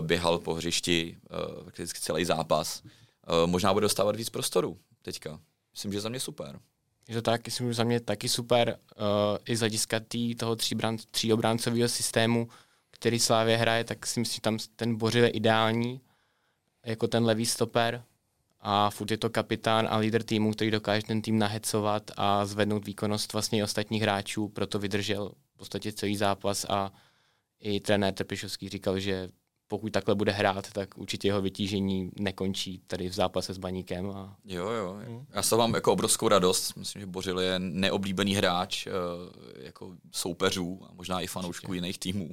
běhal 0.00 0.38
po 0.38 0.54
hřišti 0.54 1.16
prakticky 1.62 2.00
celý 2.00 2.24
zápas. 2.24 2.82
Možná 3.46 3.72
bude 3.72 3.84
dostávat 3.84 4.16
víc 4.16 4.30
prostoru 4.30 4.78
teďka 5.02 5.40
myslím, 5.78 5.92
že 5.92 6.00
za 6.00 6.08
mě 6.08 6.20
super. 6.20 6.60
Je 7.08 7.14
to 7.14 7.22
tak, 7.22 7.46
myslím, 7.46 7.68
že 7.68 7.74
za 7.74 7.84
mě 7.84 8.00
taky 8.00 8.28
super, 8.28 8.78
uh, 9.00 9.04
i 9.44 9.56
z 9.56 9.60
hlediska 9.60 10.00
tý, 10.00 10.34
toho 10.34 10.56
tří 11.10 11.32
obráncového 11.32 11.88
systému, 11.88 12.48
který 12.90 13.18
Slávě 13.18 13.56
hraje, 13.56 13.84
tak 13.84 14.06
si 14.06 14.20
myslím, 14.20 14.34
že 14.34 14.40
tam 14.40 14.58
ten 14.76 14.96
Bořil 14.96 15.24
je 15.24 15.30
ideální, 15.30 16.00
jako 16.86 17.08
ten 17.08 17.24
levý 17.24 17.46
stoper 17.46 18.04
a 18.60 18.90
furt 18.90 19.10
je 19.10 19.18
to 19.18 19.30
kapitán 19.30 19.88
a 19.90 19.96
líder 19.96 20.22
týmu, 20.22 20.52
který 20.52 20.70
dokáže 20.70 21.06
ten 21.06 21.22
tým 21.22 21.38
nahecovat 21.38 22.10
a 22.16 22.46
zvednout 22.46 22.86
výkonnost 22.86 23.32
vlastně 23.32 23.58
i 23.58 23.62
ostatních 23.62 24.02
hráčů, 24.02 24.48
proto 24.48 24.78
vydržel 24.78 25.32
v 25.54 25.58
podstatě 25.58 25.92
celý 25.92 26.16
zápas 26.16 26.66
a 26.68 26.92
i 27.60 27.80
trenér 27.80 28.14
Trpišovský 28.14 28.68
říkal, 28.68 29.00
že 29.00 29.28
pokud 29.68 29.92
takhle 29.92 30.14
bude 30.14 30.32
hrát, 30.32 30.72
tak 30.72 30.98
určitě 30.98 31.28
jeho 31.28 31.42
vytížení 31.42 32.10
nekončí 32.18 32.82
tady 32.86 33.08
v 33.08 33.12
zápase 33.12 33.54
s 33.54 33.58
Baníkem. 33.58 34.10
A... 34.10 34.36
Jo, 34.44 34.68
jo. 34.68 35.00
Hmm. 35.06 35.26
Já 35.32 35.42
se 35.42 35.56
mám 35.56 35.74
jako 35.74 35.92
obrovskou 35.92 36.28
radost. 36.28 36.76
Myslím, 36.76 37.00
že 37.00 37.06
Bořil 37.06 37.40
je 37.40 37.58
neoblíbený 37.58 38.34
hráč 38.34 38.86
uh, 38.86 38.92
jako 39.60 39.96
soupeřů 40.12 40.80
a 40.90 40.94
možná 40.94 41.20
i 41.20 41.26
fanoušků 41.26 41.74
jiných 41.74 41.98
týmů. 41.98 42.30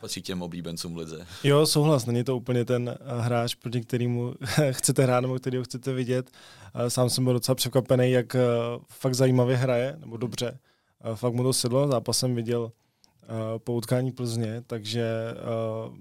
Patří 0.00 0.22
těm 0.22 0.42
oblíbencům 0.42 0.96
lize. 0.96 1.26
Jo, 1.44 1.66
souhlas. 1.66 2.06
Není 2.06 2.24
to 2.24 2.36
úplně 2.36 2.64
ten 2.64 2.88
eh, 2.88 3.20
hráč, 3.20 3.54
proti 3.54 3.80
kterému 3.80 4.34
chcete 4.70 5.02
hrát 5.02 5.20
nebo 5.20 5.34
kterého 5.34 5.64
chcete 5.64 5.92
vidět. 5.92 6.30
Sám 6.88 7.10
jsem 7.10 7.24
byl 7.24 7.32
docela 7.32 7.54
překvapený, 7.54 8.10
jak 8.10 8.34
eh, 8.34 8.40
fakt 8.88 9.14
zajímavě 9.14 9.56
hraje, 9.56 9.96
nebo 10.00 10.16
dobře. 10.16 10.58
Fakt 11.14 11.34
mu 11.34 11.42
to 11.42 11.52
sedlo. 11.52 11.88
Zápasem 11.88 12.34
viděl 12.34 12.62
uh, 12.62 12.70
po 13.58 13.72
utkání 13.74 14.12
Plzně, 14.12 14.62
takže 14.66 15.34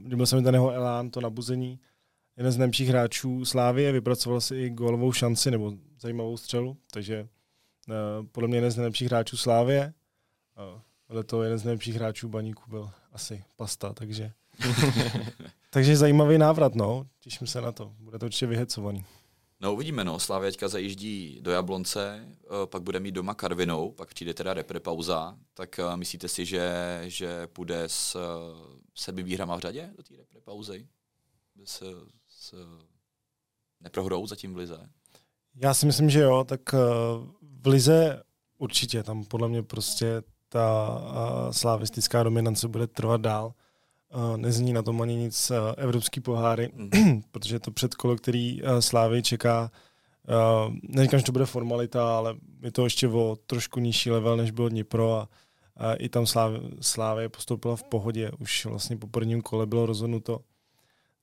líbil 0.08 0.26
se 0.26 0.36
mi 0.36 0.44
ten 0.44 0.56
jeho 0.56 0.72
elán, 0.72 1.10
to 1.10 1.22
nabuzení. 1.22 1.80
Jeden 2.38 2.52
z 2.52 2.58
nejlepších 2.58 2.90
hráčů 2.90 3.46
Slávie, 3.46 3.92
vypracoval 3.92 4.42
si 4.42 4.56
i 4.56 4.70
gólovou 4.70 5.12
šanci 5.12 5.52
nebo 5.52 5.74
zajímavou 6.00 6.38
střelu, 6.38 6.78
takže 6.92 7.28
podle 8.32 8.48
mě 8.48 8.58
jeden 8.58 8.72
z 8.72 8.76
nejlepších 8.78 9.08
hráčů 9.08 9.38
Slávie. 9.38 9.94
Ale 11.10 11.24
to 11.24 11.44
jeden 11.44 11.58
z 11.58 11.64
nejlepších 11.64 11.96
hráčů 11.96 12.30
Baníku 12.30 12.64
byl 12.70 12.90
asi 13.18 13.44
Pasta, 13.56 13.94
takže 13.94 14.32
takže 15.70 15.98
zajímavý 15.98 16.38
návrat, 16.38 16.76
no. 16.76 17.08
Těším 17.20 17.48
se 17.48 17.62
na 17.62 17.72
to. 17.72 17.94
Bude 18.00 18.20
to 18.20 18.26
určitě 18.26 18.48
vyhecovaný. 18.48 19.06
No 19.60 19.74
uvidíme, 19.74 20.04
no. 20.04 20.20
Slávě 20.20 20.52
teďka 20.52 20.68
zajíždí 20.68 21.40
do 21.42 21.52
Jablonce, 21.52 22.28
eh, 22.30 22.48
pak 22.66 22.82
bude 22.82 23.00
mít 23.00 23.12
doma 23.12 23.34
Karvinou, 23.34 23.92
pak 23.92 24.14
přijde 24.14 24.34
teda 24.34 24.54
repre 24.54 24.80
pauza, 24.80 25.38
tak 25.54 25.80
eh, 25.80 25.98
myslíte 25.98 26.28
si, 26.28 26.46
že, 26.46 27.02
že 27.04 27.48
půjde 27.48 27.84
s 27.88 28.16
eh, 28.16 28.80
sedmi 28.96 29.24
výhrama 29.24 29.56
v 29.56 29.60
řadě 29.60 29.94
do 29.98 30.04
té 30.04 30.16
repre 30.18 30.42
pauzy? 30.42 30.88
S, 31.66 31.84
s 32.28 32.56
neprohrou 33.80 34.28
zatím 34.28 34.54
v 34.54 34.58
Lize? 34.58 34.90
Já 35.56 35.74
si 35.74 35.86
myslím, 35.86 36.10
že 36.10 36.20
jo, 36.20 36.44
tak 36.44 36.74
v 37.42 37.68
Lize 37.68 38.24
určitě, 38.58 39.04
tam 39.04 39.26
podle 39.26 39.50
mě 39.50 39.64
prostě 39.64 40.24
ta 40.50 41.02
slavistická 41.52 42.24
dominance 42.24 42.68
bude 42.68 42.88
trvat 42.88 43.22
dál. 43.22 43.54
Nezní 44.36 44.74
na 44.74 44.82
tom 44.82 45.02
ani 45.02 45.16
nic 45.16 45.52
evropský 45.78 46.20
poháry, 46.20 46.72
mm. 46.74 47.22
protože 47.32 47.60
to 47.60 47.72
předkolo, 47.72 48.16
který 48.16 48.62
Slávy 48.80 49.24
čeká, 49.24 49.72
neříkám, 50.82 51.20
že 51.20 51.26
to 51.26 51.32
bude 51.32 51.46
formalita, 51.46 52.18
ale 52.18 52.36
je 52.62 52.72
to 52.72 52.84
ještě 52.84 53.08
o 53.08 53.38
trošku 53.48 53.80
nižší 53.80 54.12
level, 54.12 54.38
než 54.38 54.52
bylo 54.52 54.70
Dnipro 54.70 55.28
a, 55.76 55.94
i 55.94 56.10
tam 56.10 56.26
Slávy, 56.82 57.30
postoupila 57.30 57.76
v 57.76 57.84
pohodě, 57.84 58.32
už 58.40 58.66
vlastně 58.66 58.98
po 58.98 59.08
prvním 59.08 59.42
kole 59.42 59.66
bylo 59.66 59.86
rozhodnuto. 59.86 60.40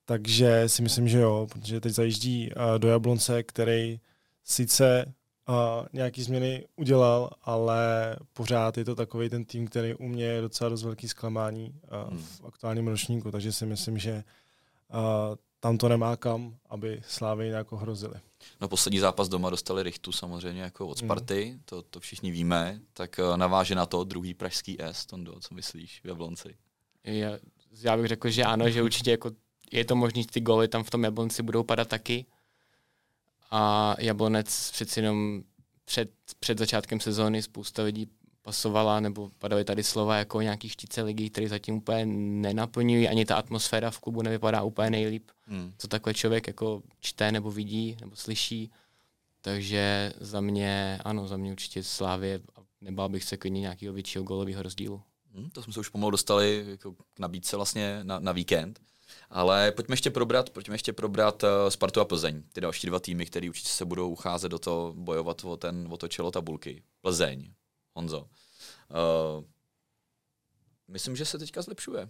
Takže 0.04 0.68
si 0.68 0.82
myslím, 0.82 1.08
že 1.08 1.18
jo, 1.18 1.46
protože 1.52 1.80
teď 1.80 1.92
zajíždí 1.92 2.50
do 2.78 2.88
Jablonce, 2.88 3.42
který 3.42 4.00
sice 4.44 5.14
uh, 5.48 5.54
nějaký 5.92 6.22
změny 6.22 6.66
udělal, 6.76 7.30
ale 7.42 8.16
pořád 8.32 8.78
je 8.78 8.84
to 8.84 8.94
takový 8.94 9.28
ten 9.28 9.44
tým, 9.44 9.66
který 9.66 9.94
u 9.94 10.08
mě 10.08 10.24
je 10.24 10.40
docela 10.40 10.70
dost 10.70 10.82
velký 10.82 11.08
zklamání 11.08 11.74
uh, 12.04 12.10
hmm. 12.10 12.22
v 12.22 12.44
aktuálním 12.44 12.88
ročníku, 12.88 13.30
takže 13.30 13.52
si 13.52 13.66
myslím, 13.66 13.98
že 13.98 14.24
uh, 14.94 15.00
tam 15.60 15.78
to 15.78 15.88
nemá 15.88 16.16
kam, 16.16 16.56
aby 16.68 17.02
Slávy 17.06 17.48
nějak 17.48 17.72
ohrozili. 17.72 18.14
No 18.60 18.68
poslední 18.68 18.98
zápas 18.98 19.28
doma 19.28 19.50
dostali 19.50 19.82
Richtu 19.82 20.12
samozřejmě 20.12 20.62
jako 20.62 20.88
od 20.88 20.98
Sparty, 20.98 21.44
hmm. 21.44 21.60
to, 21.64 21.82
to 21.82 22.00
všichni 22.00 22.30
víme, 22.30 22.80
tak 22.92 23.20
uh, 23.30 23.36
naváže 23.36 23.74
na 23.74 23.86
to 23.86 24.04
druhý 24.04 24.34
pražský 24.34 24.76
S, 24.80 25.06
Tondo, 25.06 25.40
co 25.40 25.54
myslíš 25.54 26.00
v 26.04 26.08
Jablonci? 26.08 26.56
Já, 27.04 27.38
já 27.82 27.96
bych 27.96 28.06
řekl, 28.06 28.30
že 28.30 28.44
ano, 28.44 28.70
že 28.70 28.82
určitě 28.82 29.10
jako 29.10 29.30
je 29.72 29.84
to 29.84 29.96
možné, 29.96 30.22
ty 30.24 30.40
goly 30.40 30.68
tam 30.68 30.84
v 30.84 30.90
tom 30.90 31.04
Jablonci 31.04 31.42
budou 31.42 31.62
padat 31.62 31.88
taky, 31.88 32.26
a 33.56 33.94
Jablonec 33.98 34.70
přeci 34.70 35.00
jenom 35.00 35.42
před, 35.84 36.10
před 36.40 36.58
začátkem 36.58 37.00
sezóny 37.00 37.42
spousta 37.42 37.82
lidí 37.82 38.08
pasovala, 38.42 39.00
nebo 39.00 39.30
padaly 39.38 39.64
tady 39.64 39.82
slova 39.82 40.16
jako 40.16 40.40
nějaký 40.40 40.68
štíce 40.68 41.02
ligy, 41.02 41.30
které 41.30 41.48
zatím 41.48 41.74
úplně 41.74 42.06
nenaplňují, 42.06 43.08
ani 43.08 43.24
ta 43.24 43.36
atmosféra 43.36 43.90
v 43.90 43.98
klubu 43.98 44.22
nevypadá 44.22 44.62
úplně 44.62 44.90
nejlíp, 44.90 45.30
hmm. 45.46 45.72
co 45.78 45.88
takhle 45.88 46.14
člověk 46.14 46.46
jako 46.46 46.82
čte 47.00 47.32
nebo 47.32 47.50
vidí 47.50 47.96
nebo 48.00 48.16
slyší. 48.16 48.70
Takže 49.40 50.12
za 50.20 50.40
mě, 50.40 50.98
ano, 51.04 51.26
za 51.26 51.36
mě 51.36 51.52
určitě 51.52 51.82
Slávě 51.82 52.40
a 52.56 52.60
nebál 52.80 53.08
bych 53.08 53.24
se 53.24 53.36
klidně 53.36 53.60
nějakého 53.60 53.94
většího 53.94 54.24
golového 54.24 54.62
rozdílu. 54.62 55.02
Hmm, 55.34 55.50
to 55.50 55.62
jsme 55.62 55.72
se 55.72 55.80
už 55.80 55.88
pomalu 55.88 56.10
dostali 56.10 56.64
jako 56.66 56.92
k 56.92 57.18
nabídce 57.18 57.56
vlastně 57.56 58.00
na, 58.02 58.18
na 58.18 58.32
víkend. 58.32 58.80
Ale 59.30 59.72
pojďme 59.72 59.92
ještě 59.92 60.10
probrat, 60.10 60.50
pojďme 60.50 60.74
ještě 60.74 60.92
probrat 60.92 61.42
uh, 61.42 61.48
Spartu 61.68 62.00
a 62.00 62.04
Plzeň, 62.04 62.42
ty 62.52 62.60
další 62.60 62.86
dva 62.86 63.00
týmy, 63.00 63.26
které 63.26 63.48
určitě 63.48 63.68
se 63.68 63.84
budou 63.84 64.10
ucházet 64.10 64.48
do 64.48 64.58
toho, 64.58 64.92
bojovat 64.96 65.44
o, 65.44 65.56
ten, 65.56 65.88
o 65.90 65.96
to 65.96 66.08
čelo 66.08 66.30
tabulky. 66.30 66.82
Plzeň, 67.00 67.50
Honzo. 67.94 68.20
Uh, 68.20 69.44
myslím, 70.88 71.16
že 71.16 71.24
se 71.24 71.38
teďka 71.38 71.62
zlepšuje. 71.62 72.08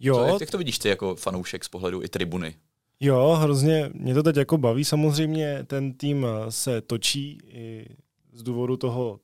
Jo. 0.00 0.14
Co, 0.14 0.24
jak, 0.24 0.40
jak 0.40 0.50
to 0.50 0.58
vidíš 0.58 0.78
ty 0.78 0.88
jako 0.88 1.14
fanoušek 1.14 1.64
z 1.64 1.68
pohledu 1.68 2.02
i 2.02 2.08
tribuny? 2.08 2.56
Jo, 3.00 3.38
hrozně 3.40 3.90
mě 3.94 4.14
to 4.14 4.22
teď 4.22 4.36
jako 4.36 4.58
baví. 4.58 4.84
Samozřejmě 4.84 5.64
ten 5.64 5.92
tým 5.92 6.26
eh, 6.26 6.52
se 6.52 6.80
točí 6.80 7.38
i 7.46 7.86
z 8.32 8.42
důvodu 8.42 8.76
toho 8.76 9.20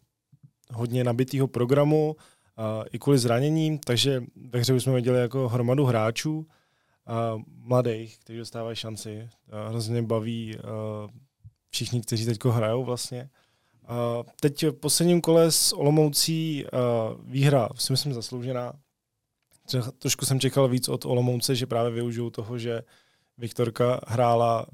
hodně 0.73 1.05
nabitého 1.05 1.47
programu, 1.47 2.17
a 2.57 2.85
i 2.93 2.99
kvůli 2.99 3.19
zraněním, 3.19 3.79
takže 3.79 4.23
ve 4.51 4.59
hře 4.59 4.75
už 4.75 4.83
jsme 4.83 4.95
viděli 4.95 5.21
jako 5.21 5.49
hromadu 5.49 5.85
hráčů, 5.85 6.47
a 7.07 7.37
mladých, 7.47 8.19
kteří 8.19 8.39
dostávají 8.39 8.77
šanci. 8.77 9.29
A 9.51 9.69
hrozně 9.69 10.03
baví 10.03 10.57
a 10.59 10.61
všichni, 11.71 12.01
kteří 12.01 12.27
teď 12.27 12.45
hrajou 12.45 12.85
vlastně. 12.85 13.31
A 13.87 14.23
teď 14.41 14.67
v 14.67 14.73
posledním 14.73 15.21
kole 15.21 15.51
s 15.51 15.73
Olomoucí 15.73 16.65
výhra, 17.25 17.69
si 17.75 17.93
myslím, 17.93 18.13
zasloužená. 18.13 18.73
Trošku 19.99 20.27
jsem 20.27 20.41
čekal 20.41 20.69
víc 20.69 20.89
od 20.89 21.05
Olomouce, 21.05 21.55
že 21.55 21.67
právě 21.67 21.93
využijou 21.93 22.31
toho, 22.31 22.59
že 22.59 22.83
Viktorka 23.39 24.01
hrála 24.07 24.67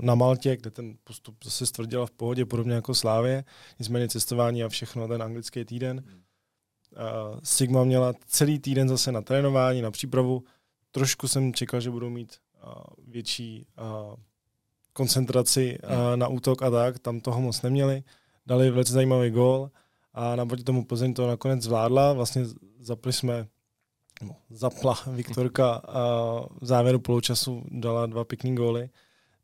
na 0.00 0.14
Maltě, 0.14 0.56
kde 0.56 0.70
ten 0.70 0.96
postup 1.04 1.44
zase 1.44 1.66
stvrdila 1.66 2.06
v 2.06 2.10
pohodě, 2.10 2.44
podobně 2.44 2.74
jako 2.74 2.94
Slávě. 2.94 3.44
Nicméně 3.78 4.08
cestování 4.08 4.64
a 4.64 4.68
všechno, 4.68 5.08
ten 5.08 5.22
anglický 5.22 5.64
týden. 5.64 6.04
Sigma 7.42 7.84
měla 7.84 8.12
celý 8.26 8.58
týden 8.58 8.88
zase 8.88 9.12
na 9.12 9.22
trénování, 9.22 9.82
na 9.82 9.90
přípravu. 9.90 10.44
Trošku 10.92 11.28
jsem 11.28 11.54
čekal, 11.54 11.80
že 11.80 11.90
budou 11.90 12.10
mít 12.10 12.36
větší 13.06 13.66
koncentraci 14.92 15.78
na 16.14 16.28
útok 16.28 16.62
a 16.62 16.70
tak, 16.70 16.98
tam 16.98 17.20
toho 17.20 17.40
moc 17.40 17.62
neměli 17.62 18.04
dali 18.46 18.70
velice 18.70 18.92
zajímavý 18.92 19.30
gól 19.30 19.70
a 20.14 20.36
naproti 20.36 20.64
tomu 20.64 20.84
Plzeň 20.84 21.14
to 21.14 21.26
nakonec 21.26 21.62
zvládla. 21.62 22.12
Vlastně 22.12 22.44
zapli 22.80 23.12
jsme, 23.12 23.46
no, 24.22 24.36
zapla 24.50 24.98
Viktorka 25.06 25.74
a 25.74 26.02
v 26.60 26.66
závěru 26.66 26.98
poločasu 26.98 27.62
dala 27.70 28.06
dva 28.06 28.24
pěkný 28.24 28.54
góly. 28.54 28.90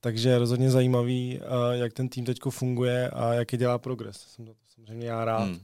Takže 0.00 0.38
rozhodně 0.38 0.70
zajímavý, 0.70 1.40
jak 1.72 1.92
ten 1.92 2.08
tým 2.08 2.24
teď 2.24 2.38
funguje 2.50 3.10
a 3.10 3.32
jaký 3.32 3.56
dělá 3.56 3.78
progres. 3.78 4.16
Jsem 4.16 4.46
to 4.46 4.52
samozřejmě 4.74 5.06
já 5.06 5.24
rád. 5.24 5.44
Hmm. 5.44 5.60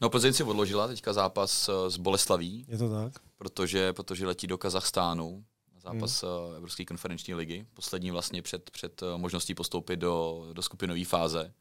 No 0.00 0.10
Plzeň 0.10 0.32
si 0.32 0.42
odložila 0.42 0.88
teďka 0.88 1.12
zápas 1.12 1.68
eh, 1.68 1.90
s 1.90 1.96
Boleslaví. 1.96 2.64
Je 2.68 2.78
to 2.78 2.90
tak? 2.90 3.12
Protože, 3.42 3.92
protože 3.92 4.26
letí 4.26 4.46
do 4.46 4.58
Kazachstánu 4.58 5.44
zápas 5.82 6.22
hmm. 6.22 6.56
Evropské 6.56 6.84
konferenční 6.84 7.34
ligy, 7.34 7.66
poslední 7.74 8.10
vlastně 8.10 8.42
před, 8.42 8.70
před 8.70 9.02
eh, 9.02 9.18
možností 9.18 9.54
postoupit 9.54 9.96
do, 9.96 10.46
do 10.52 10.62
skupinové 10.62 11.04
fáze 11.04 11.54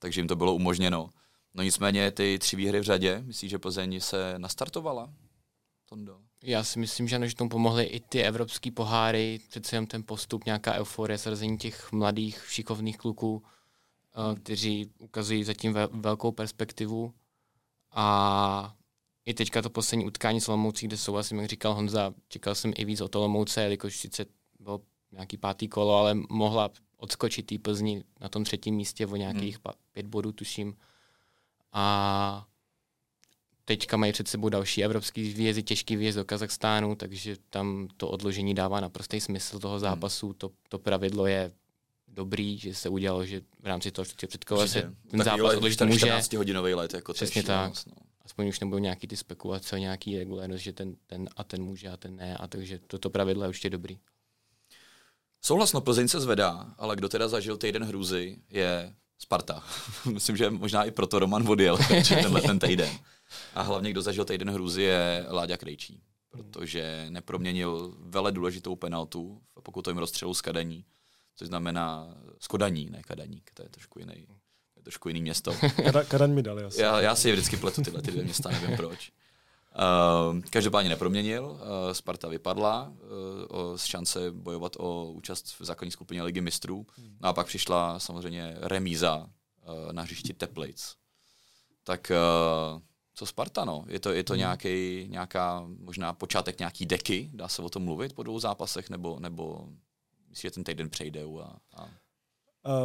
takže 0.00 0.20
jim 0.20 0.28
to 0.28 0.36
bylo 0.36 0.54
umožněno. 0.54 1.10
No 1.54 1.62
nicméně 1.62 2.10
ty 2.10 2.38
tři 2.38 2.56
výhry 2.56 2.80
v 2.80 2.82
řadě, 2.82 3.22
myslíš, 3.26 3.50
že 3.50 3.58
Plzeň 3.58 4.00
se 4.00 4.34
nastartovala? 4.38 5.12
Tondo. 5.88 6.20
Já 6.42 6.64
si 6.64 6.78
myslím, 6.78 7.08
že, 7.08 7.28
že 7.28 7.34
tomu 7.34 7.50
pomohly 7.50 7.84
i 7.84 8.00
ty 8.00 8.22
evropské 8.22 8.70
poháry, 8.70 9.40
přece 9.48 9.76
jen 9.76 9.86
ten 9.86 10.02
postup, 10.02 10.44
nějaká 10.44 10.74
euforie, 10.74 11.18
srazení 11.18 11.58
těch 11.58 11.92
mladých, 11.92 12.46
šikovných 12.48 12.98
kluků, 12.98 13.42
hmm. 14.12 14.36
kteří 14.36 14.90
ukazují 14.98 15.44
zatím 15.44 15.74
velkou 15.92 16.32
perspektivu. 16.32 17.14
A 17.90 18.74
i 19.26 19.34
teďka 19.34 19.62
to 19.62 19.70
poslední 19.70 20.06
utkání 20.06 20.40
s 20.40 20.48
Olomoucí, 20.48 20.86
kde 20.86 20.96
souhlasím, 20.96 21.38
jak 21.38 21.48
říkal 21.48 21.74
Honza, 21.74 22.14
čekal 22.28 22.54
jsem 22.54 22.72
i 22.76 22.84
víc 22.84 23.00
o 23.00 23.08
Olomouce, 23.14 23.62
jelikož 23.62 23.96
sice 23.96 24.24
bylo 24.60 24.80
nějaký 25.12 25.36
pátý 25.36 25.68
kolo, 25.68 25.94
ale 25.94 26.14
mohla 26.28 26.70
odskočit 26.96 27.46
tý 27.46 27.58
Plzni 27.58 28.04
na 28.20 28.28
tom 28.28 28.44
třetím 28.44 28.74
místě 28.74 29.06
o 29.06 29.16
nějakých 29.16 29.54
hmm. 29.54 29.74
pět 29.92 30.06
bodů, 30.06 30.32
tuším. 30.32 30.76
A 31.72 32.46
teďka 33.64 33.96
mají 33.96 34.12
před 34.12 34.28
sebou 34.28 34.48
další 34.48 34.84
evropský 34.84 35.32
výjezdy, 35.32 35.62
těžký 35.62 35.96
výjezd 35.96 36.18
do 36.18 36.24
Kazachstánu, 36.24 36.94
takže 36.94 37.36
tam 37.50 37.88
to 37.96 38.08
odložení 38.08 38.54
dává 38.54 38.80
naprostý 38.80 39.20
smysl 39.20 39.58
toho 39.58 39.74
hmm. 39.74 39.80
zápasu. 39.80 40.26
Hmm. 40.26 40.34
To, 40.34 40.50
to 40.68 40.78
pravidlo 40.78 41.26
je 41.26 41.52
dobrý, 42.08 42.58
že 42.58 42.74
se 42.74 42.88
udělalo, 42.88 43.26
že 43.26 43.40
v 43.60 43.66
rámci 43.66 43.90
toho 43.90 44.06
předkole 44.26 44.68
se 44.68 44.94
ten 45.10 45.24
zápas 45.24 45.56
odložit 45.56 45.80
může. 45.80 45.98
14 45.98 46.32
hodinový 46.32 46.74
let, 46.74 46.94
jako 46.94 47.12
Přesně 47.12 47.42
tak. 47.42 47.68
Moc, 47.68 47.86
no. 47.86 48.09
Aspoň 48.30 48.48
už 48.48 48.60
nebudou 48.60 48.78
nějaký 48.78 49.06
ty 49.06 49.16
spekulace, 49.16 49.80
nějaký 49.80 50.18
regulérnost, 50.18 50.62
že 50.62 50.72
ten, 50.72 50.96
ten 51.06 51.28
a 51.36 51.44
ten 51.44 51.62
může 51.62 51.88
a 51.88 51.96
ten 51.96 52.16
ne, 52.16 52.36
a 52.36 52.46
takže 52.46 52.78
toto 52.78 53.10
pravidlo 53.10 53.42
je 53.42 53.48
určitě 53.48 53.70
dobrý. 53.70 53.98
Souhlasno, 55.42 55.80
Plzeň 55.80 56.08
se 56.08 56.20
zvedá, 56.20 56.74
ale 56.78 56.96
kdo 56.96 57.08
teda 57.08 57.28
zažil 57.28 57.56
týden 57.56 57.84
hrůzy, 57.84 58.38
je 58.50 58.94
Sparta. 59.18 59.64
Myslím, 60.12 60.36
že 60.36 60.50
možná 60.50 60.84
i 60.84 60.90
proto 60.90 61.18
Roman 61.18 61.48
odjel 61.48 61.78
tenhle 62.08 62.40
ten 62.40 62.58
týden. 62.58 62.90
A 63.54 63.62
hlavně, 63.62 63.90
kdo 63.90 64.02
zažil 64.02 64.24
týden 64.24 64.50
hrůzy, 64.50 64.82
je 64.82 65.26
Láďa 65.28 65.56
Krejčí, 65.56 66.02
protože 66.30 67.06
neproměnil 67.08 67.94
vele 67.98 68.32
důležitou 68.32 68.76
penaltu, 68.76 69.42
pokud 69.62 69.82
to 69.82 69.90
jim 69.90 69.98
rozstřelu 69.98 70.34
z 70.34 70.40
Kadaní, 70.40 70.84
což 71.36 71.48
znamená 71.48 72.16
Skodaní, 72.38 72.90
ne 72.90 73.02
Kadaník, 73.02 73.50
to 73.54 73.62
je 73.62 73.68
trošku 73.68 73.98
jiný, 73.98 74.26
je 74.80 74.84
trošku 74.84 75.08
jiný 75.08 75.22
město. 75.22 75.52
Kadaň 76.08 76.32
mi 76.32 76.42
dali 76.42 76.64
asi. 76.64 76.80
Já, 76.80 77.00
já 77.00 77.14
si 77.14 77.28
je 77.28 77.32
vždycky 77.32 77.56
pletu 77.56 77.82
tyhle 77.82 78.02
ty 78.02 78.10
dvě 78.10 78.24
města, 78.24 78.50
nevím 78.50 78.76
proč. 78.76 79.12
Uh, 80.32 80.40
každopádně 80.50 80.90
neproměnil, 80.90 81.44
uh, 81.44 81.58
Sparta 81.92 82.28
vypadla 82.28 82.92
uh, 82.92 83.76
z 83.76 83.84
šance 83.84 84.30
bojovat 84.30 84.76
o 84.78 85.12
účast 85.12 85.60
v 85.60 85.64
základní 85.64 85.90
skupině 85.90 86.22
Ligy 86.22 86.40
mistrů. 86.40 86.86
No 87.20 87.28
a 87.28 87.32
pak 87.32 87.46
přišla 87.46 87.98
samozřejmě 87.98 88.56
remíza 88.60 89.16
uh, 89.16 89.92
na 89.92 90.02
hřišti 90.02 90.32
Teplic. 90.32 90.94
Tak 91.84 92.12
uh, 92.74 92.80
co 93.14 93.26
Sparta, 93.26 93.64
no? 93.64 93.84
Je 93.88 94.00
to, 94.00 94.12
je 94.12 94.24
to 94.24 94.32
hmm. 94.32 94.38
nějaký, 94.38 95.06
nějaká, 95.08 95.64
možná 95.78 96.12
počátek 96.12 96.58
nějaký 96.58 96.86
deky, 96.86 97.30
dá 97.34 97.48
se 97.48 97.62
o 97.62 97.68
tom 97.68 97.82
mluvit 97.82 98.12
po 98.12 98.22
dvou 98.22 98.40
zápasech, 98.40 98.90
nebo, 98.90 99.20
nebo 99.20 99.68
myslíš, 100.28 100.42
že 100.42 100.50
ten 100.50 100.64
týden 100.64 100.90
přejde 100.90 101.22
a, 101.22 101.56
a 101.76 101.88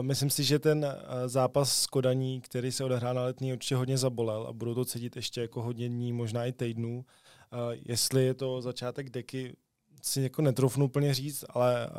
myslím 0.01 0.29
si, 0.29 0.43
že 0.43 0.59
ten 0.59 0.85
uh, 0.85 1.27
zápas 1.27 1.81
s 1.81 1.87
Kodaní, 1.87 2.41
který 2.41 2.71
se 2.71 2.83
odehrál 2.83 3.13
na 3.13 3.23
letní, 3.23 3.53
určitě 3.53 3.75
hodně 3.75 3.97
zabolel 3.97 4.47
a 4.47 4.53
budou 4.53 4.73
to 4.73 4.85
cítit 4.85 5.15
ještě 5.15 5.41
jako 5.41 5.61
hodně 5.61 5.89
dní, 5.89 6.13
možná 6.13 6.45
i 6.45 6.51
týdnů. 6.51 7.05
Uh, 7.53 7.59
jestli 7.85 8.25
je 8.25 8.33
to 8.33 8.61
začátek 8.61 9.09
deky, 9.09 9.55
si 10.01 10.21
jako 10.21 10.41
netroufnu 10.41 10.85
úplně 10.85 11.13
říct, 11.13 11.45
ale 11.49 11.89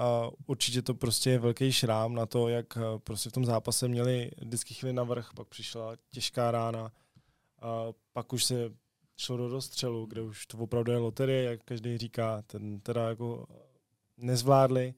určitě 0.47 0.83
to 0.83 0.95
prostě 0.95 1.31
je 1.31 1.39
velký 1.39 1.73
šrám 1.73 2.15
na 2.15 2.27
to, 2.27 2.49
jak 2.49 2.79
prostě 3.05 3.31
v 3.31 3.33
tom 3.33 3.45
zápase 3.45 3.89
měli 3.89 4.31
vždycky 4.39 4.75
chvíli 4.75 4.93
navrh, 4.93 5.31
pak 5.37 5.49
přišla 5.49 5.97
těžká 6.11 6.51
rána, 6.51 6.93
pak 8.13 8.33
už 8.33 8.45
se 8.45 8.55
šlo 9.17 9.37
do 9.37 9.49
dostřelu, 9.49 10.07
kde 10.07 10.23
už 10.23 10.47
to 10.47 10.59
opravdu 10.59 10.93
je 10.93 10.99
loterie, 10.99 11.43
jak 11.43 11.65
každý 11.65 11.99
říká, 11.99 12.43
ten 12.43 12.81
teda 12.81 13.09
jako 13.09 13.47
nezvládli. 14.17 14.95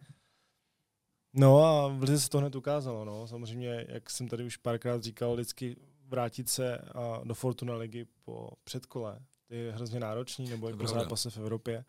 No 1.32 1.64
a 1.64 1.88
v 1.88 2.02
Lize 2.02 2.20
se 2.20 2.28
to 2.28 2.38
hned 2.38 2.54
ukázalo. 2.54 3.04
No. 3.04 3.26
Samozřejmě, 3.26 3.86
jak 3.88 4.10
jsem 4.10 4.28
tady 4.28 4.44
už 4.44 4.56
párkrát 4.56 5.02
říkal, 5.02 5.34
vždycky 5.34 5.76
vrátit 6.06 6.48
se 6.48 6.78
do 7.24 7.34
Fortuna 7.34 7.74
ligy 7.74 8.06
po 8.24 8.50
předkole 8.64 9.20
je 9.48 9.72
hrozně 9.72 10.00
náročný, 10.00 10.48
nebo 10.48 10.68
jako 10.68 10.86
zápase 10.86 11.30
v 11.30 11.38
Evropě. 11.38 11.84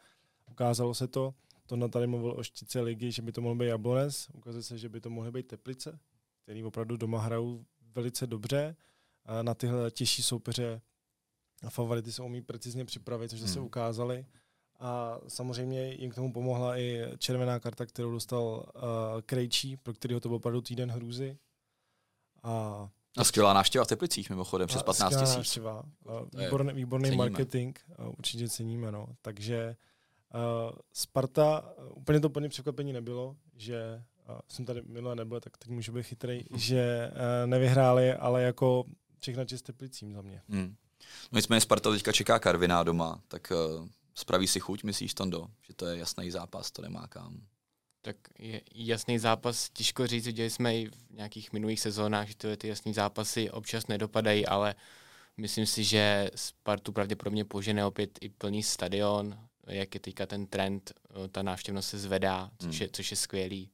Ukázalo 0.51 0.93
se 0.93 1.07
to. 1.07 1.33
To 1.65 1.87
tady 1.87 2.07
mluvil 2.07 2.33
o 2.37 2.43
štice 2.43 2.81
ligy, 2.81 3.11
že 3.11 3.21
by 3.21 3.31
to 3.31 3.41
mohl 3.41 3.55
být 3.55 3.65
Jablonec. 3.65 4.29
Ukazuje 4.33 4.63
se, 4.63 4.77
že 4.77 4.89
by 4.89 5.01
to 5.01 5.09
mohly 5.09 5.31
být 5.31 5.47
Teplice, 5.47 5.99
který 6.43 6.63
opravdu 6.63 6.97
doma 6.97 7.21
hrajou 7.21 7.65
velice 7.95 8.27
dobře. 8.27 8.75
A 9.25 9.43
na 9.43 9.53
tyhle 9.53 9.91
těžší 9.91 10.23
soupeře 10.23 10.81
a 11.63 11.69
favority 11.69 12.11
se 12.11 12.23
umí 12.23 12.41
precizně 12.41 12.85
připravit, 12.85 13.29
což 13.29 13.39
hmm. 13.39 13.49
se 13.49 13.59
ukázali. 13.59 14.25
A 14.79 15.19
samozřejmě 15.27 15.93
jim 15.93 16.11
k 16.11 16.15
tomu 16.15 16.33
pomohla 16.33 16.77
i 16.79 17.03
červená 17.17 17.59
karta, 17.59 17.85
kterou 17.85 18.11
dostal 18.11 18.43
uh, 18.43 18.81
Krejčí, 19.25 19.77
pro 19.77 19.93
kterého 19.93 20.19
to 20.19 20.29
byl 20.29 20.35
opravdu 20.35 20.61
týden 20.61 20.91
hrůzy. 20.91 21.37
A, 22.43 22.87
a 23.17 23.23
skvělá 23.23 23.53
návštěva 23.53 23.85
v 23.85 23.87
Teplicích, 23.87 24.29
mimochodem, 24.29 24.67
přes 24.67 24.83
15 24.83 25.15
tisíc. 25.15 25.35
návštěva. 25.35 25.83
Uh, 26.03 26.41
výborný, 26.41 26.73
výborný 26.73 27.05
ceníme. 27.05 27.29
marketing, 27.29 27.77
uh, 27.99 28.13
určitě 28.17 28.49
ceníme. 28.49 28.91
No. 28.91 29.07
Takže 29.21 29.75
uh, 30.35 30.71
Sparta, 30.93 31.73
úplně 31.93 32.19
to 32.19 32.29
plně 32.29 32.49
překvapení 32.49 32.93
nebylo, 32.93 33.35
že 33.55 34.03
a 34.29 34.39
jsem 34.47 34.65
tady 34.65 34.81
minule 34.85 35.15
nebyl, 35.15 35.39
tak 35.39 35.57
teď 35.57 35.69
můžu 35.69 35.91
být 35.91 36.03
chytrý, 36.03 36.43
že 36.55 37.11
uh, 37.11 37.49
nevyhráli, 37.49 38.13
ale 38.13 38.43
jako 38.43 38.85
všechna 39.19 39.45
čistě 39.45 39.71
Teplicím 39.71 40.13
za 40.13 40.21
mě. 40.21 40.41
Hmm. 40.49 40.75
No 41.31 41.37
nicméně 41.37 41.61
Sparta 41.61 41.91
teďka 41.91 42.11
čeká 42.11 42.39
Karviná 42.39 42.83
doma, 42.83 43.21
tak 43.27 43.51
uh, 43.51 43.87
spraví 44.19 44.47
si 44.47 44.59
chuť, 44.59 44.83
myslíš, 44.83 45.13
Tondo? 45.13 45.47
Že 45.61 45.73
to 45.73 45.85
je 45.85 45.97
jasný 45.97 46.31
zápas, 46.31 46.71
to 46.71 46.81
nemá 46.81 47.07
kam. 47.07 47.47
Tak 48.01 48.15
je 48.39 48.61
jasný 48.75 49.19
zápas, 49.19 49.69
těžko 49.69 50.07
říct, 50.07 50.25
viděli 50.25 50.49
jsme 50.49 50.77
i 50.77 50.87
v 50.87 51.11
nějakých 51.11 51.53
minulých 51.53 51.79
sezónách, 51.79 52.27
že 52.27 52.35
tyhle 52.35 52.57
ty 52.57 52.67
jasný 52.67 52.93
zápasy 52.93 53.51
občas 53.51 53.87
nedopadají, 53.87 54.45
ale 54.45 54.75
myslím 55.37 55.65
si, 55.65 55.83
že 55.83 56.31
Spartu 56.35 56.91
pravděpodobně 56.91 57.45
požene 57.45 57.85
opět 57.85 58.19
i 58.21 58.29
plný 58.29 58.63
stadion, 58.63 59.39
jak 59.67 59.93
je 59.93 59.99
teďka 59.99 60.25
ten 60.25 60.47
trend, 60.47 60.91
eh, 61.09 61.27
ta 61.27 61.41
návštěvnost 61.41 61.89
se 61.89 61.99
zvedá, 61.99 62.51
což 62.59 62.75
hmm. 62.75 62.81
je, 62.81 62.89
což 62.93 63.11
je 63.11 63.17
skvělý. 63.17 63.71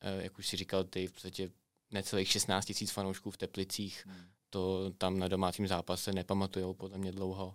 Eh, 0.00 0.22
jak 0.22 0.38
už 0.38 0.46
si 0.46 0.56
říkal 0.56 0.84
ty, 0.84 1.06
v 1.06 1.12
podstatě 1.12 1.50
necelých 1.90 2.28
16 2.28 2.64
tisíc 2.64 2.90
fanoušků 2.90 3.30
v 3.30 3.36
Teplicích, 3.36 4.06
hmm. 4.06 4.24
to 4.50 4.90
tam 4.98 5.18
na 5.18 5.28
domácím 5.28 5.68
zápase 5.68 6.12
nepamatujou 6.12 6.74
podle 6.74 6.98
mě 6.98 7.12
dlouho. 7.12 7.54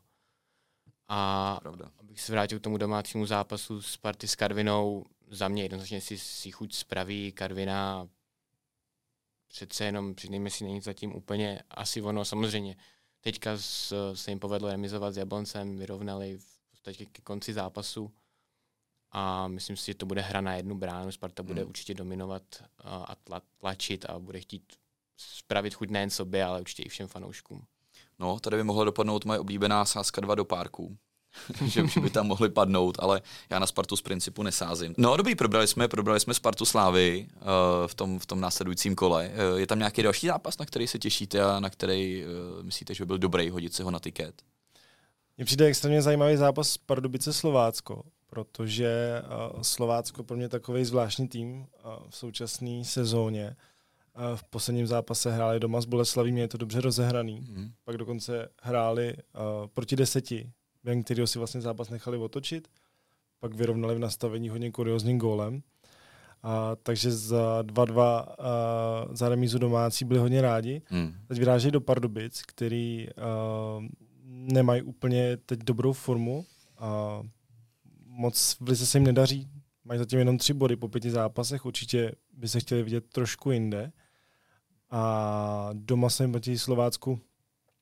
A 1.07 1.59
Pravda. 1.61 1.91
abych 1.99 2.21
se 2.21 2.31
vrátil 2.31 2.59
k 2.59 2.63
tomu 2.63 2.77
domácímu 2.77 3.25
zápasu 3.25 3.81
s 3.81 3.97
Party 3.97 4.27
s 4.27 4.35
Karvinou, 4.35 5.05
za 5.29 5.47
mě 5.47 5.63
jednoznačně 5.63 6.01
si, 6.01 6.17
si 6.17 6.51
chuť 6.51 6.73
spraví 6.75 7.31
Karvina 7.31 8.07
přece 9.47 9.85
jenom, 9.85 10.15
přiznejme 10.15 10.49
si, 10.49 10.63
není 10.63 10.81
zatím 10.81 11.15
úplně 11.15 11.61
asi 11.69 12.01
ono. 12.01 12.25
Samozřejmě 12.25 12.75
teďka 13.21 13.57
s, 13.57 13.93
se 14.13 14.31
jim 14.31 14.39
povedlo 14.39 14.69
remizovat 14.69 15.13
s 15.13 15.17
Jabloncem, 15.17 15.77
vyrovnali 15.77 16.37
v 16.37 16.59
podstatě 16.69 17.05
ke 17.05 17.21
konci 17.21 17.53
zápasu 17.53 18.11
a 19.11 19.47
myslím 19.47 19.77
si, 19.77 19.85
že 19.85 19.95
to 19.95 20.05
bude 20.05 20.21
hra 20.21 20.41
na 20.41 20.55
jednu 20.55 20.75
bránu. 20.75 21.11
Sparta 21.11 21.43
bude 21.43 21.61
hmm. 21.61 21.69
určitě 21.69 21.93
dominovat 21.93 22.43
a 22.83 23.15
tlačit 23.57 24.05
a 24.05 24.19
bude 24.19 24.39
chtít 24.39 24.73
spravit 25.17 25.73
chuť 25.73 25.89
nejen 25.89 26.09
sobě, 26.09 26.43
ale 26.43 26.59
určitě 26.59 26.83
i 26.83 26.89
všem 26.89 27.07
fanouškům. 27.07 27.65
No, 28.19 28.39
tady 28.39 28.57
by 28.57 28.63
mohla 28.63 28.83
dopadnout 28.83 29.25
moje 29.25 29.39
oblíbená 29.39 29.85
sázka 29.85 30.21
2 30.21 30.35
do 30.35 30.45
párků. 30.45 30.97
že, 31.65 31.87
že 31.87 31.99
by 31.99 32.09
tam 32.09 32.27
mohli 32.27 32.49
padnout, 32.49 32.97
ale 32.99 33.21
já 33.49 33.59
na 33.59 33.67
Spartu 33.67 33.95
z 33.95 34.01
principu 34.01 34.43
nesázím. 34.43 34.93
No 34.97 35.17
dobrý, 35.17 35.35
probrali 35.35 35.67
jsme, 35.67 35.87
probrali 35.87 36.19
jsme 36.19 36.33
Spartu 36.33 36.65
Slávy 36.65 37.27
uh, 37.35 37.41
v, 37.87 37.95
tom, 37.95 38.19
v 38.19 38.25
tom 38.25 38.39
následujícím 38.39 38.95
kole. 38.95 39.31
Uh, 39.51 39.59
je 39.59 39.67
tam 39.67 39.79
nějaký 39.79 40.03
další 40.03 40.27
zápas, 40.27 40.57
na 40.57 40.65
který 40.65 40.87
se 40.87 40.99
těšíte 40.99 41.43
a 41.43 41.59
na 41.59 41.69
který 41.69 42.25
uh, 42.25 42.63
myslíte, 42.63 42.93
že 42.93 43.03
by 43.03 43.07
byl 43.07 43.17
dobrý 43.17 43.49
hodit 43.49 43.73
si 43.73 43.83
ho 43.83 43.91
na 43.91 43.99
tiket? 43.99 44.41
Mně 45.37 45.45
přijde 45.45 45.65
extrémně 45.65 46.01
zajímavý 46.01 46.35
zápas 46.35 46.77
Pardubice 46.77 47.33
Slovácko, 47.33 48.03
protože 48.27 49.21
uh, 49.53 49.61
Slovácko 49.61 50.23
pro 50.23 50.37
mě 50.37 50.49
takový 50.49 50.85
zvláštní 50.85 51.27
tým 51.27 51.59
uh, 51.59 51.65
v 52.09 52.17
současné 52.17 52.85
sezóně. 52.85 53.55
V 54.35 54.43
posledním 54.43 54.87
zápase 54.87 55.31
hráli 55.31 55.59
doma 55.59 55.81
s 55.81 55.85
Boleslaví, 55.85 56.37
je 56.37 56.47
to 56.47 56.57
dobře 56.57 56.81
rozehraný. 56.81 57.41
Mm. 57.41 57.71
Pak 57.83 57.97
dokonce 57.97 58.49
hráli 58.61 59.13
uh, 59.13 59.67
proti 59.73 59.95
deseti, 59.95 60.51
během 60.83 61.03
kterého 61.03 61.27
si 61.27 61.39
vlastně 61.39 61.61
zápas 61.61 61.89
nechali 61.89 62.17
otočit. 62.17 62.67
Pak 63.39 63.53
vyrovnali 63.53 63.95
v 63.95 63.99
nastavení 63.99 64.49
hodně 64.49 64.71
kuriozním 64.71 65.17
gólem. 65.17 65.61
A, 66.43 66.75
takže 66.75 67.11
za 67.11 67.61
2-2 67.61 68.25
za 69.11 69.29
remízu 69.29 69.59
domácí 69.59 70.05
byli 70.05 70.19
hodně 70.19 70.41
rádi. 70.41 70.81
Hmm. 70.85 71.13
Teď 71.27 71.39
vyrážejí 71.39 71.71
do 71.71 71.81
Pardubic, 71.81 72.41
který 72.41 73.07
uh, 73.07 73.85
nemají 74.23 74.81
úplně 74.81 75.37
teď 75.37 75.59
dobrou 75.59 75.93
formu. 75.93 76.45
A 76.77 77.21
moc 78.05 78.57
v 78.59 78.69
lize 78.69 78.85
se 78.85 78.97
jim 78.97 79.05
nedaří. 79.05 79.47
Mají 79.83 79.97
zatím 79.97 80.19
jenom 80.19 80.37
tři 80.37 80.53
body 80.53 80.75
po 80.75 80.87
pěti 80.87 81.11
zápasech. 81.11 81.65
Určitě 81.65 82.11
by 82.33 82.47
se 82.47 82.59
chtěli 82.59 82.83
vidět 82.83 83.09
trošku 83.09 83.51
jinde. 83.51 83.91
A 84.89 85.69
doma 85.73 86.09
se 86.09 86.23
jim 86.23 86.31
proti 86.31 86.59
Slovácku 86.59 87.15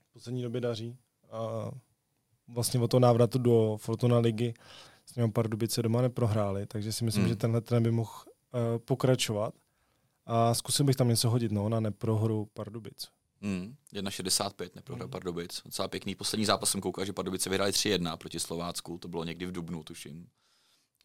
v 0.09 0.13
poslední 0.13 0.41
době 0.41 0.61
daří. 0.61 0.97
A 1.31 1.71
vlastně 2.47 2.79
o 2.79 2.87
to 2.87 2.99
návratu 2.99 3.37
do 3.37 3.77
Fortuna 3.79 4.17
ligy 4.17 4.53
s 5.05 5.15
ním 5.15 5.31
Pardubice 5.31 5.81
doma 5.81 6.01
neprohráli, 6.01 6.65
takže 6.65 6.93
si 6.93 7.05
myslím, 7.05 7.23
hmm. 7.23 7.29
že 7.29 7.35
tenhle 7.35 7.61
trend 7.61 7.83
by 7.83 7.91
mohl 7.91 8.11
uh, 8.25 8.59
pokračovat. 8.77 9.53
A 10.25 10.53
zkusil 10.53 10.85
bych 10.85 10.95
tam 10.95 11.07
něco 11.07 11.29
hodit 11.29 11.51
no, 11.51 11.69
na 11.69 11.79
neprohru 11.79 12.49
Pardubic. 12.53 13.07
Hmm, 13.41 13.75
1,65 13.93 14.69
neprohra 14.75 15.03
hmm. 15.03 15.11
Pardubic. 15.11 15.61
Docela 15.65 15.87
pěkný. 15.87 16.15
Poslední 16.15 16.45
zápas 16.45 16.69
jsem 16.69 16.81
koukal, 16.81 17.05
že 17.05 17.13
Pardubice 17.13 17.49
vyhráli 17.49 17.71
3-1 17.71 18.17
proti 18.17 18.39
Slovácku. 18.39 18.97
To 18.97 19.07
bylo 19.07 19.23
někdy 19.23 19.45
v 19.45 19.51
Dubnu, 19.51 19.83
tuším. 19.83 20.27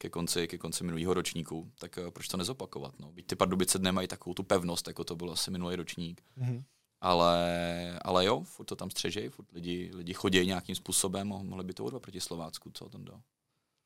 Ke 0.01 0.09
konci, 0.09 0.49
ke 0.49 0.59
konci 0.59 0.85
minulého 0.85 1.15
ročníku. 1.15 1.71
Tak 1.79 1.99
uh, 2.03 2.11
proč 2.11 2.29
to 2.29 2.37
nezopakovat? 2.37 2.99
No? 2.99 3.13
Byť 3.13 3.27
ty 3.27 3.37
Pardubice 3.37 3.79
nemají 3.79 4.09
takovou 4.09 4.35
tu 4.35 4.43
pevnost, 4.43 4.89
jako 4.89 5.05
to 5.05 5.17
bylo 5.17 5.33
asi 5.33 5.51
minulý 5.51 5.77
ročník. 5.77 6.23
Hmm 6.37 6.65
ale, 7.01 7.99
ale 8.03 8.25
jo, 8.25 8.41
furt 8.45 8.67
to 8.67 8.77
tam 8.77 8.91
střežej, 8.91 9.29
furt 9.29 9.53
lidi, 9.53 9.91
lidi 9.95 10.15
chodí 10.15 10.47
nějakým 10.47 10.75
způsobem, 10.75 11.29
mohli 11.29 11.65
by 11.65 11.75
to 11.75 11.85
urvat 11.85 12.03
proti 12.03 12.21
Slovácku, 12.21 12.71
co 12.75 12.89
tam 12.89 13.05
dal. 13.05 13.21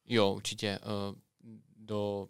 Jo, 0.07 0.33
určitě. 0.33 0.79
Uh, 0.79 1.16
do 1.77 2.29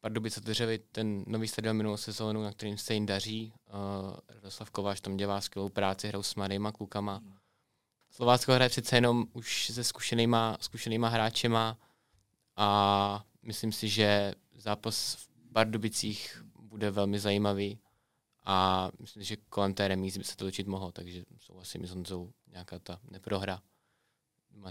Pardubice 0.00 0.40
Trževy, 0.40 0.78
ten 0.78 1.24
nový 1.26 1.48
stadion 1.48 1.76
minulou 1.76 1.96
sezónu, 1.96 2.42
na 2.42 2.52
kterým 2.52 2.78
se 2.78 2.94
jim 2.94 3.06
daří. 3.06 3.52
Uh, 3.68 4.16
Radoslav 4.28 4.70
Kováš 4.70 5.00
tam 5.00 5.16
dělá 5.16 5.40
skvělou 5.40 5.68
práci, 5.68 6.08
hrajou 6.08 6.22
s 6.22 6.34
mladýma 6.34 6.72
klukama. 6.72 7.22
Slovácko 8.10 8.52
hraje 8.52 8.68
přece 8.68 8.96
jenom 8.96 9.26
už 9.32 9.70
se 9.70 9.84
zkušenýma, 9.84 10.56
zkušenýma 10.60 11.08
hráčema 11.08 11.78
a 12.58 13.24
myslím 13.42 13.72
si, 13.72 13.88
že 13.88 14.32
zápas 14.56 15.14
v 15.14 15.52
Pardubicích 15.52 16.44
bude 16.60 16.90
velmi 16.90 17.18
zajímavý 17.18 17.78
a 18.44 18.88
myslím, 19.00 19.22
že 19.22 19.36
kolem 19.36 19.74
té 19.74 19.88
remízy 19.88 20.18
by 20.18 20.24
se 20.24 20.36
to 20.36 20.44
točit 20.44 20.66
mohlo, 20.66 20.92
takže 20.92 21.24
souhlasím 21.40 21.86
s 21.86 21.90
Honzou, 21.90 22.32
nějaká 22.52 22.78
ta 22.78 22.98
neprohra 23.10 23.62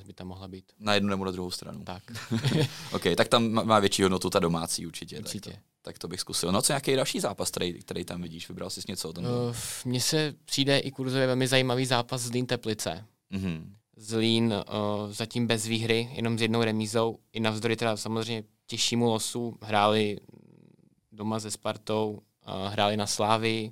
by 0.06 0.14
tam 0.14 0.28
mohla 0.28 0.48
být. 0.48 0.72
Na 0.80 0.94
jednu 0.94 1.10
nebo 1.10 1.26
na 1.26 1.32
druhou 1.32 1.52
stranu. 1.52 1.84
Tak. 1.84 2.04
OK, 2.92 3.04
tak 3.18 3.28
tam 3.28 3.66
má 3.66 3.80
větší 3.80 4.04
hodnotu 4.04 4.30
ta 4.30 4.40
domácí 4.40 4.88
určitě. 4.88 5.20
Určitě. 5.20 5.50
Tak 5.52 5.60
to, 5.60 5.66
tak 5.82 5.98
to 6.00 6.08
bych 6.08 6.20
zkusil. 6.20 6.52
No 6.52 6.62
co 6.62 6.74
nějaký 6.74 6.96
další 6.96 7.20
zápas, 7.20 7.52
který, 7.52 7.74
který 7.74 8.06
tam 8.06 8.22
vidíš? 8.22 8.50
Vybral 8.50 8.70
jsi 8.70 8.82
něco 8.88 9.10
o 9.10 9.14
tom? 9.14 9.26
Uh, 9.26 9.56
Mně 9.86 10.02
se 10.02 10.34
přijde 10.46 10.80
i 10.80 10.92
kurzově 10.92 11.28
velmi 11.28 11.48
zajímavý 11.48 11.86
zápas 11.86 12.22
Zlín 12.22 12.46
Teplice. 12.46 13.06
Mm-hmm. 13.32 13.77
Zlín 14.00 14.54
uh, 14.54 15.12
zatím 15.12 15.48
bez 15.48 15.68
výhry, 15.68 16.10
jenom 16.14 16.38
s 16.38 16.42
jednou 16.42 16.64
remízou. 16.64 17.20
I 17.34 17.40
navzdory 17.40 17.76
teda 17.76 17.98
samozřejmě 17.98 18.44
těžšímu 18.68 19.06
losu 19.06 19.58
hráli 19.62 20.18
doma 21.12 21.40
se 21.40 21.52
Spartou, 21.52 22.22
hráli 22.68 22.98
na 22.98 23.08
Slávy, 23.08 23.72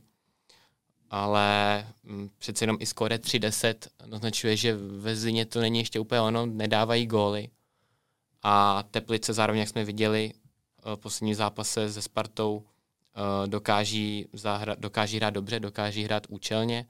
ale 1.10 1.88
mm, 2.04 2.30
přece 2.38 2.64
jenom 2.64 2.78
i 2.80 2.86
skore 2.86 3.16
3-10 3.16 3.76
naznačuje, 4.06 4.58
že 4.58 4.76
ve 4.78 5.16
Zlině 5.16 5.46
to 5.46 5.62
není 5.62 5.80
ještě 5.80 6.00
úplně 6.00 6.22
ono, 6.22 6.46
nedávají 6.46 7.08
góly. 7.08 7.50
A 8.44 8.84
Teplice 8.92 9.34
zároveň, 9.34 9.60
jak 9.60 9.70
jsme 9.70 9.86
viděli 9.86 10.34
v 10.86 10.96
poslední 10.96 11.36
zápase 11.36 11.94
se 11.94 12.02
Spartou, 12.02 12.64
eh, 13.16 13.48
dokáží, 13.48 14.28
zahra, 14.34 14.76
dokáží 14.76 15.18
hrát 15.18 15.30
dobře, 15.30 15.60
dokáží 15.60 16.04
hrát 16.04 16.28
účelně, 16.30 16.86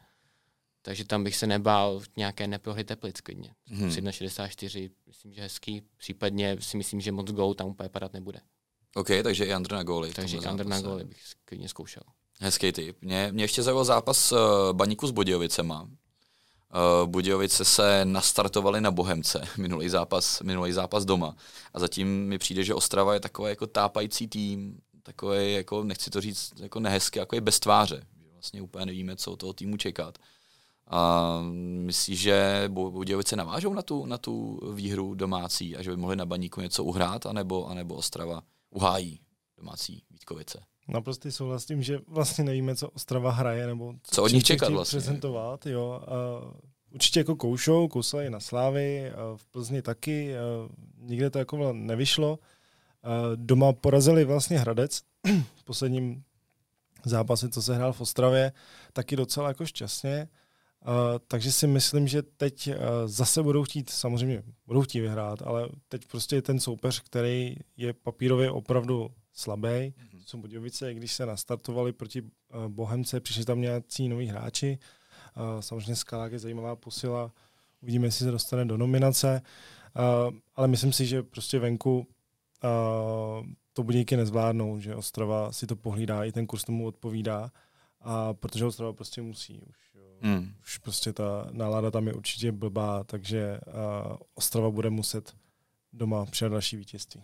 takže 0.86 1.06
tam 1.06 1.24
bych 1.24 1.36
se 1.36 1.48
nebál 1.48 2.02
nějaké 2.18 2.48
neprohry 2.48 2.84
Teplic 2.84 3.22
klidně. 3.22 3.54
Hmm. 3.68 4.12
64, 4.12 4.90
myslím, 5.08 5.34
že 5.34 5.42
hezký, 5.42 5.82
případně 5.98 6.58
si 6.60 6.78
myslím, 6.78 7.02
že 7.02 7.12
moc 7.12 7.32
gólů 7.32 7.54
tam 7.54 7.68
úplně 7.68 7.90
padat 7.90 8.14
nebude. 8.14 8.40
OK, 8.96 9.08
takže 9.24 9.46
i 9.46 9.54
Andr 9.54 9.74
na 9.74 9.84
góly. 9.84 10.14
Takže 10.14 10.38
i 10.38 10.46
Andr 10.46 10.66
na 10.66 10.82
góly 10.82 11.04
bych 11.04 11.18
klidně 11.46 11.70
zkoušel. 11.70 12.04
Hezký 12.40 12.72
typ. 12.72 12.98
Mě, 13.02 13.30
mě 13.32 13.44
ještě 13.44 13.64
zaujal 13.64 13.86
zápas 13.86 14.32
uh, 14.32 14.40
Baníku 14.72 15.08
s 15.08 15.12
Budějovicema. 15.12 15.82
Uh, 15.82 15.90
Budějovice 17.06 17.66
se 17.66 18.06
nastartovali 18.06 18.82
na 18.82 18.92
Bohemce, 18.92 19.42
minulý 19.58 19.90
zápas, 19.90 20.42
minulý 20.42 20.72
zápas 20.72 21.06
doma. 21.06 21.36
A 21.74 21.80
zatím 21.80 22.28
mi 22.28 22.38
přijde, 22.38 22.64
že 22.64 22.74
Ostrava 22.74 23.14
je 23.14 23.20
takový 23.20 23.50
jako 23.50 23.68
tápající 23.68 24.28
tým, 24.28 24.80
takový, 25.04 25.54
jako, 25.54 25.84
nechci 25.84 26.10
to 26.10 26.22
říct 26.22 26.54
jako 26.60 26.80
nehezky, 26.80 27.20
jako 27.20 27.36
je 27.36 27.42
bez 27.42 27.60
tváře. 27.60 28.08
Vlastně 28.34 28.62
úplně 28.62 28.86
nevíme, 28.86 29.16
co 29.16 29.32
od 29.32 29.40
toho 29.40 29.54
týmu 29.54 29.78
čekat. 29.78 30.18
A 30.88 31.40
myslíš, 31.86 32.20
že 32.20 32.64
Budějovice 32.68 33.36
navážou 33.36 33.74
na 33.74 33.82
tu, 33.82 34.06
na 34.06 34.18
tu 34.18 34.60
výhru 34.74 35.16
domácí 35.16 35.78
a 35.78 35.82
že 35.82 35.92
by 35.92 35.98
mohli 35.98 36.16
na 36.16 36.26
Baníku 36.26 36.62
něco 36.62 36.84
uhrát, 36.84 37.26
anebo, 37.26 37.68
anebo 37.68 37.96
Ostrava 37.96 38.42
uhájí 38.70 39.20
domácí 39.58 40.04
Vítkovice. 40.12 40.62
Naprosto 40.88 41.32
souhlas 41.32 41.64
s 41.64 41.66
tím, 41.66 41.84
že 41.84 42.00
vlastně 42.08 42.44
nevíme, 42.44 42.76
co 42.76 42.90
Ostrava 42.90 43.32
hraje, 43.32 43.68
nebo 43.68 43.94
co 44.04 44.24
od 44.24 44.32
nich 44.32 44.44
čekat 44.44 44.72
vlastně. 44.72 44.98
prezentovat. 44.98 45.66
Jo. 45.66 46.02
Uh, 46.44 46.52
určitě 46.94 47.20
jako 47.20 47.36
koušou, 47.36 47.88
kousali 47.88 48.30
na 48.30 48.40
Slávy, 48.40 49.12
uh, 49.12 49.38
v 49.38 49.46
Plzni 49.46 49.82
taky, 49.82 50.34
uh, 50.64 50.72
nikde 51.10 51.30
to 51.30 51.40
jako 51.40 51.74
nevyšlo. 51.74 52.40
Doma 53.36 53.74
porazili 53.74 54.26
vlastně 54.26 54.60
Hradec 54.60 55.02
v 55.56 55.64
posledním 55.64 56.24
zápase, 57.06 57.50
co 57.50 57.62
se 57.62 57.76
hrál 57.76 57.94
v 57.94 58.02
Ostravě, 58.02 58.52
taky 58.94 59.16
docela 59.16 59.48
jako 59.48 59.66
šťastně. 59.66 60.28
Takže 61.28 61.52
si 61.52 61.68
myslím, 61.68 62.08
že 62.08 62.22
teď 62.22 62.68
uh, 62.68 62.76
zase 63.06 63.44
budou 63.44 63.64
chtít, 63.64 63.90
samozřejmě 63.90 64.44
budou 64.68 64.82
chtít 64.82 65.00
vyhrát, 65.00 65.42
ale 65.42 65.70
teď 65.88 66.08
prostě 66.08 66.36
je 66.36 66.42
ten 66.42 66.60
soupeř, 66.60 67.00
který 67.00 67.56
je 67.78 67.94
papírově 67.94 68.52
opravdu 68.52 69.12
slabý. 69.34 69.70
Mm-hmm. 69.70 70.24
Jsou 70.26 70.38
Budějovice, 70.38 70.94
když 70.94 71.14
se 71.14 71.26
nastartovali 71.26 71.94
proti 71.94 72.22
uh, 72.22 72.28
Bohemce, 72.68 73.20
přišli 73.20 73.46
tam 73.46 73.62
nějací 73.62 74.10
noví 74.10 74.28
hráči. 74.28 74.78
Uh, 75.38 75.62
samozřejmě 75.62 75.96
Skalák 75.96 76.32
je 76.32 76.40
zajímavá 76.40 76.76
posila, 76.76 77.32
uvidíme, 77.82 78.08
jestli 78.08 78.26
se 78.26 78.32
dostane 78.32 78.66
do 78.66 78.78
nominace, 78.78 79.42
uh, 79.96 80.36
ale 80.56 80.68
myslím 80.68 80.94
si, 80.94 81.06
že 81.06 81.24
prostě 81.24 81.60
venku 81.60 81.98
uh, 82.00 83.46
to 83.74 83.84
Budějky 83.84 84.18
nezvládnou, 84.18 84.80
že 84.80 84.96
Ostrava 84.96 85.52
si 85.52 85.68
to 85.68 85.76
pohlídá, 85.76 86.24
i 86.24 86.32
ten 86.32 86.48
kurz 86.48 86.64
tomu 86.64 86.88
odpovídá, 86.88 87.52
a 88.06 88.34
protože 88.34 88.66
Ostrava 88.66 88.94
prostě 88.94 89.22
musí 89.22 89.62
už. 89.62 89.76
Hmm. 90.22 90.54
Už 90.62 90.78
prostě 90.78 91.14
ta 91.14 91.48
nálada 91.52 91.92
tam 91.92 92.08
je 92.08 92.14
určitě 92.14 92.52
blbá, 92.52 93.04
takže 93.04 93.60
uh, 93.68 94.18
Ostrava 94.34 94.70
bude 94.72 94.90
muset 94.90 95.34
doma 95.94 96.26
přidat 96.26 96.50
další 96.50 96.78
vítězství. 96.78 97.24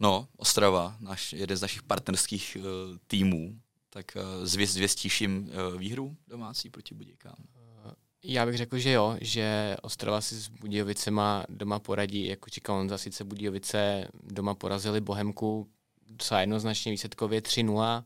No, 0.00 0.28
Ostrava, 0.36 0.96
náš, 1.00 1.32
jeden 1.32 1.56
z 1.56 1.62
našich 1.62 1.82
partnerských 1.82 2.56
uh, 2.60 2.64
týmů, 3.06 3.60
tak 3.90 4.16
uh, 4.16 4.44
zvěst, 4.46 4.74
zvěstíš 4.74 5.20
jim 5.20 5.50
uh, 5.72 5.80
výhru 5.80 6.16
domácí 6.28 6.70
proti 6.70 6.94
Budějkám? 6.94 7.36
Já 8.22 8.46
bych 8.46 8.56
řekl, 8.56 8.78
že 8.78 8.90
jo, 8.90 9.16
že 9.20 9.76
Ostrava 9.82 10.20
si 10.20 10.34
s 10.34 10.48
Budějovicema 10.48 11.44
doma 11.48 11.78
poradí, 11.78 12.26
jako 12.26 12.50
říkal 12.50 12.76
on, 12.76 12.98
sice 12.98 13.24
Budějovice 13.24 14.08
doma 14.22 14.54
porazili 14.54 15.00
Bohemku 15.00 15.68
docela 16.10 16.40
jednoznačně 16.40 16.92
výsledkově 16.92 17.40
3-0, 17.40 18.04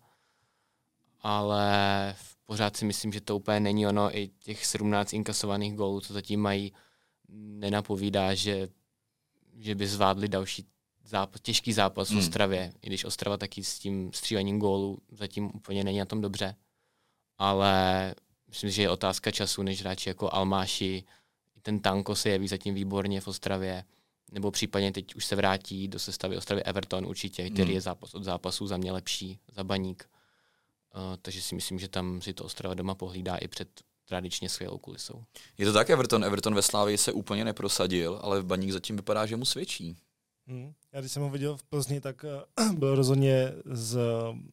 ale 1.20 2.14
pořád 2.46 2.76
si 2.76 2.84
myslím, 2.84 3.12
že 3.12 3.20
to 3.20 3.36
úplně 3.36 3.60
není 3.60 3.86
ono. 3.86 4.18
I 4.18 4.30
těch 4.38 4.66
17 4.66 5.12
inkasovaných 5.12 5.74
gólů, 5.74 6.00
co 6.00 6.12
zatím 6.12 6.40
mají, 6.40 6.72
nenapovídá, 7.28 8.34
že, 8.34 8.68
že 9.56 9.74
by 9.74 9.86
zvládli 9.86 10.28
další 10.28 10.66
zápas, 11.04 11.40
těžký 11.40 11.72
zápas 11.72 12.08
v 12.08 12.10
hmm. 12.10 12.20
Ostravě, 12.20 12.72
i 12.82 12.86
když 12.86 13.04
Ostrava 13.04 13.36
taky 13.36 13.64
s 13.64 13.78
tím 13.78 14.12
střílením 14.12 14.58
gólu 14.58 14.98
zatím 15.10 15.50
úplně 15.54 15.84
není 15.84 15.98
na 15.98 16.04
tom 16.04 16.20
dobře. 16.20 16.56
Ale 17.38 18.14
myslím, 18.48 18.70
že 18.70 18.82
je 18.82 18.90
otázka 18.90 19.30
času, 19.30 19.62
než 19.62 19.80
hráči 19.80 20.08
jako 20.08 20.34
Almáši, 20.34 21.04
ten 21.62 21.80
Tanko 21.80 22.16
se 22.16 22.28
jeví 22.30 22.48
zatím 22.48 22.74
výborně 22.74 23.20
v 23.20 23.28
Ostravě, 23.28 23.84
nebo 24.32 24.50
případně 24.50 24.92
teď 24.92 25.14
už 25.14 25.24
se 25.24 25.36
vrátí 25.36 25.88
do 25.88 25.98
sestavy 25.98 26.36
Ostravy 26.36 26.62
Everton 26.62 27.06
určitě, 27.06 27.50
který 27.50 27.64
hmm. 27.64 27.74
je 27.74 27.80
zápas 27.80 28.14
od 28.14 28.24
zápasu 28.24 28.66
za 28.66 28.76
mě 28.76 28.92
lepší, 28.92 29.38
za 29.52 29.64
baník. 29.64 30.08
Uh, 30.94 31.16
takže 31.22 31.42
si 31.42 31.54
myslím, 31.54 31.78
že 31.78 31.88
tam 31.88 32.22
si 32.22 32.34
to 32.34 32.44
Ostrava 32.44 32.74
doma 32.74 32.94
pohlídá 32.94 33.36
i 33.36 33.48
před 33.48 33.68
tradičně 34.04 34.48
skvělou 34.48 34.78
kulisou. 34.78 35.24
Je 35.58 35.66
to 35.66 35.72
tak, 35.72 35.90
Everton. 35.90 36.24
Everton 36.24 36.54
ve 36.54 36.62
Slávii 36.62 36.98
se 36.98 37.12
úplně 37.12 37.44
neprosadil, 37.44 38.20
ale 38.22 38.40
v 38.40 38.44
Baník 38.44 38.70
zatím 38.70 38.96
vypadá, 38.96 39.26
že 39.26 39.36
mu 39.36 39.44
svědčí. 39.44 39.96
Hmm. 40.46 40.72
Já 40.92 41.00
když 41.00 41.12
jsem 41.12 41.22
ho 41.22 41.30
viděl 41.30 41.56
v 41.56 41.62
Plzni, 41.62 42.00
tak 42.00 42.24
uh, 42.60 42.72
byl 42.78 42.94
rozhodně 42.94 43.52
z 43.64 43.98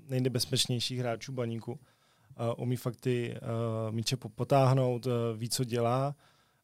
nejnebezpečnějších 0.10 1.00
hráčů 1.00 1.32
Baníku. 1.32 1.72
Uh, 1.72 2.64
umí 2.64 2.76
fakt 2.76 2.96
ty 2.96 3.36
uh, 3.42 3.96
míče 3.96 4.18
potáhnout, 4.18 5.06
uh, 5.06 5.14
ví, 5.36 5.50
co 5.50 5.64
dělá. 5.64 6.16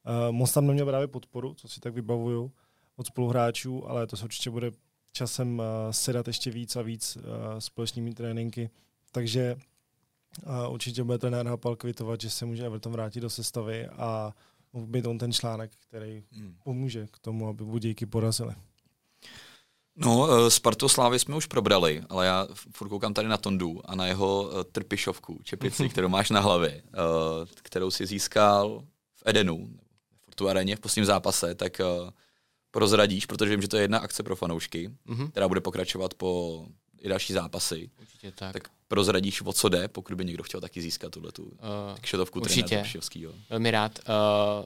Uh, 0.05 0.31
moc 0.31 0.53
tam 0.53 0.67
neměl 0.67 0.85
právě 0.85 1.07
podporu, 1.07 1.53
co 1.53 1.67
si 1.67 1.79
tak 1.79 1.93
vybavuju 1.93 2.51
od 2.95 3.07
spoluhráčů, 3.07 3.89
ale 3.89 4.07
to 4.07 4.17
se 4.17 4.25
určitě 4.25 4.49
bude 4.49 4.71
časem 5.11 5.59
uh, 5.59 5.65
sedat 5.91 6.27
ještě 6.27 6.51
víc 6.51 6.75
a 6.75 6.81
víc 6.81 7.15
uh, 7.17 7.23
společnými 7.59 8.13
tréninky 8.13 8.69
takže 9.13 9.55
a 10.45 10.67
určitě 10.67 11.03
bude 11.03 11.17
trenér 11.17 11.47
Hapal 11.47 11.75
kvitovat, 11.75 12.21
že 12.21 12.29
se 12.29 12.45
může 12.45 12.65
Everton 12.65 12.91
vrátit 12.91 13.19
do 13.19 13.29
sestavy 13.29 13.87
a 13.87 14.33
být 14.73 15.05
on 15.05 15.17
ten 15.17 15.33
článek, 15.33 15.71
který 15.87 16.23
hmm. 16.31 16.55
pomůže 16.63 17.07
k 17.11 17.19
tomu, 17.19 17.47
aby 17.47 17.63
Budějky 17.63 18.05
porazili. 18.05 18.55
No, 19.95 20.27
eh, 20.31 20.51
Spartu 20.51 20.89
Slávy 20.89 21.19
jsme 21.19 21.35
už 21.35 21.45
probrali, 21.45 22.03
ale 22.09 22.25
já 22.25 22.47
furt 22.71 22.89
koukám 22.89 23.13
tady 23.13 23.27
na 23.27 23.37
Tondu 23.37 23.81
a 23.85 23.95
na 23.95 24.07
jeho 24.07 24.49
eh, 24.51 24.63
trpišovku, 24.63 25.39
čepici, 25.43 25.89
kterou 25.89 26.09
máš 26.09 26.29
na 26.29 26.39
hlavě, 26.39 26.71
eh, 26.71 27.45
kterou 27.61 27.91
si 27.91 28.05
získal 28.05 28.83
v 29.15 29.23
Edenu, 29.25 29.67
v 30.21 30.25
Fortu 30.25 30.49
Areně 30.49 30.75
v 30.75 30.79
posledním 30.79 31.05
zápase, 31.05 31.55
tak 31.55 31.81
prozradíš, 32.71 33.25
protože 33.25 33.51
vím, 33.51 33.61
že 33.61 33.67
to 33.67 33.77
je 33.77 33.83
jedna 33.83 33.99
akce 33.99 34.23
pro 34.23 34.35
fanoušky, 34.35 34.89
mm-hmm. 35.07 35.31
která 35.31 35.47
bude 35.47 35.61
pokračovat 35.61 36.13
po 36.13 36.65
i 37.03 37.09
další 37.09 37.33
zápasy. 37.33 37.89
Určitě 38.01 38.31
tak. 38.31 38.53
Tak 38.53 38.69
prozradíš, 38.87 39.41
o 39.41 39.53
co 39.53 39.69
jde, 39.69 39.87
pokud 39.87 40.13
by 40.13 40.25
někdo 40.25 40.43
chtěl 40.43 40.61
taky 40.61 40.81
získat 40.81 41.11
tuhle 41.11 41.31
tu 41.31 41.43
uh, 41.43 41.51
kšetovku 42.01 42.39
Určitě, 42.39 42.83
velmi 43.49 43.71
rád. 43.71 43.99
Uh, 43.99 44.65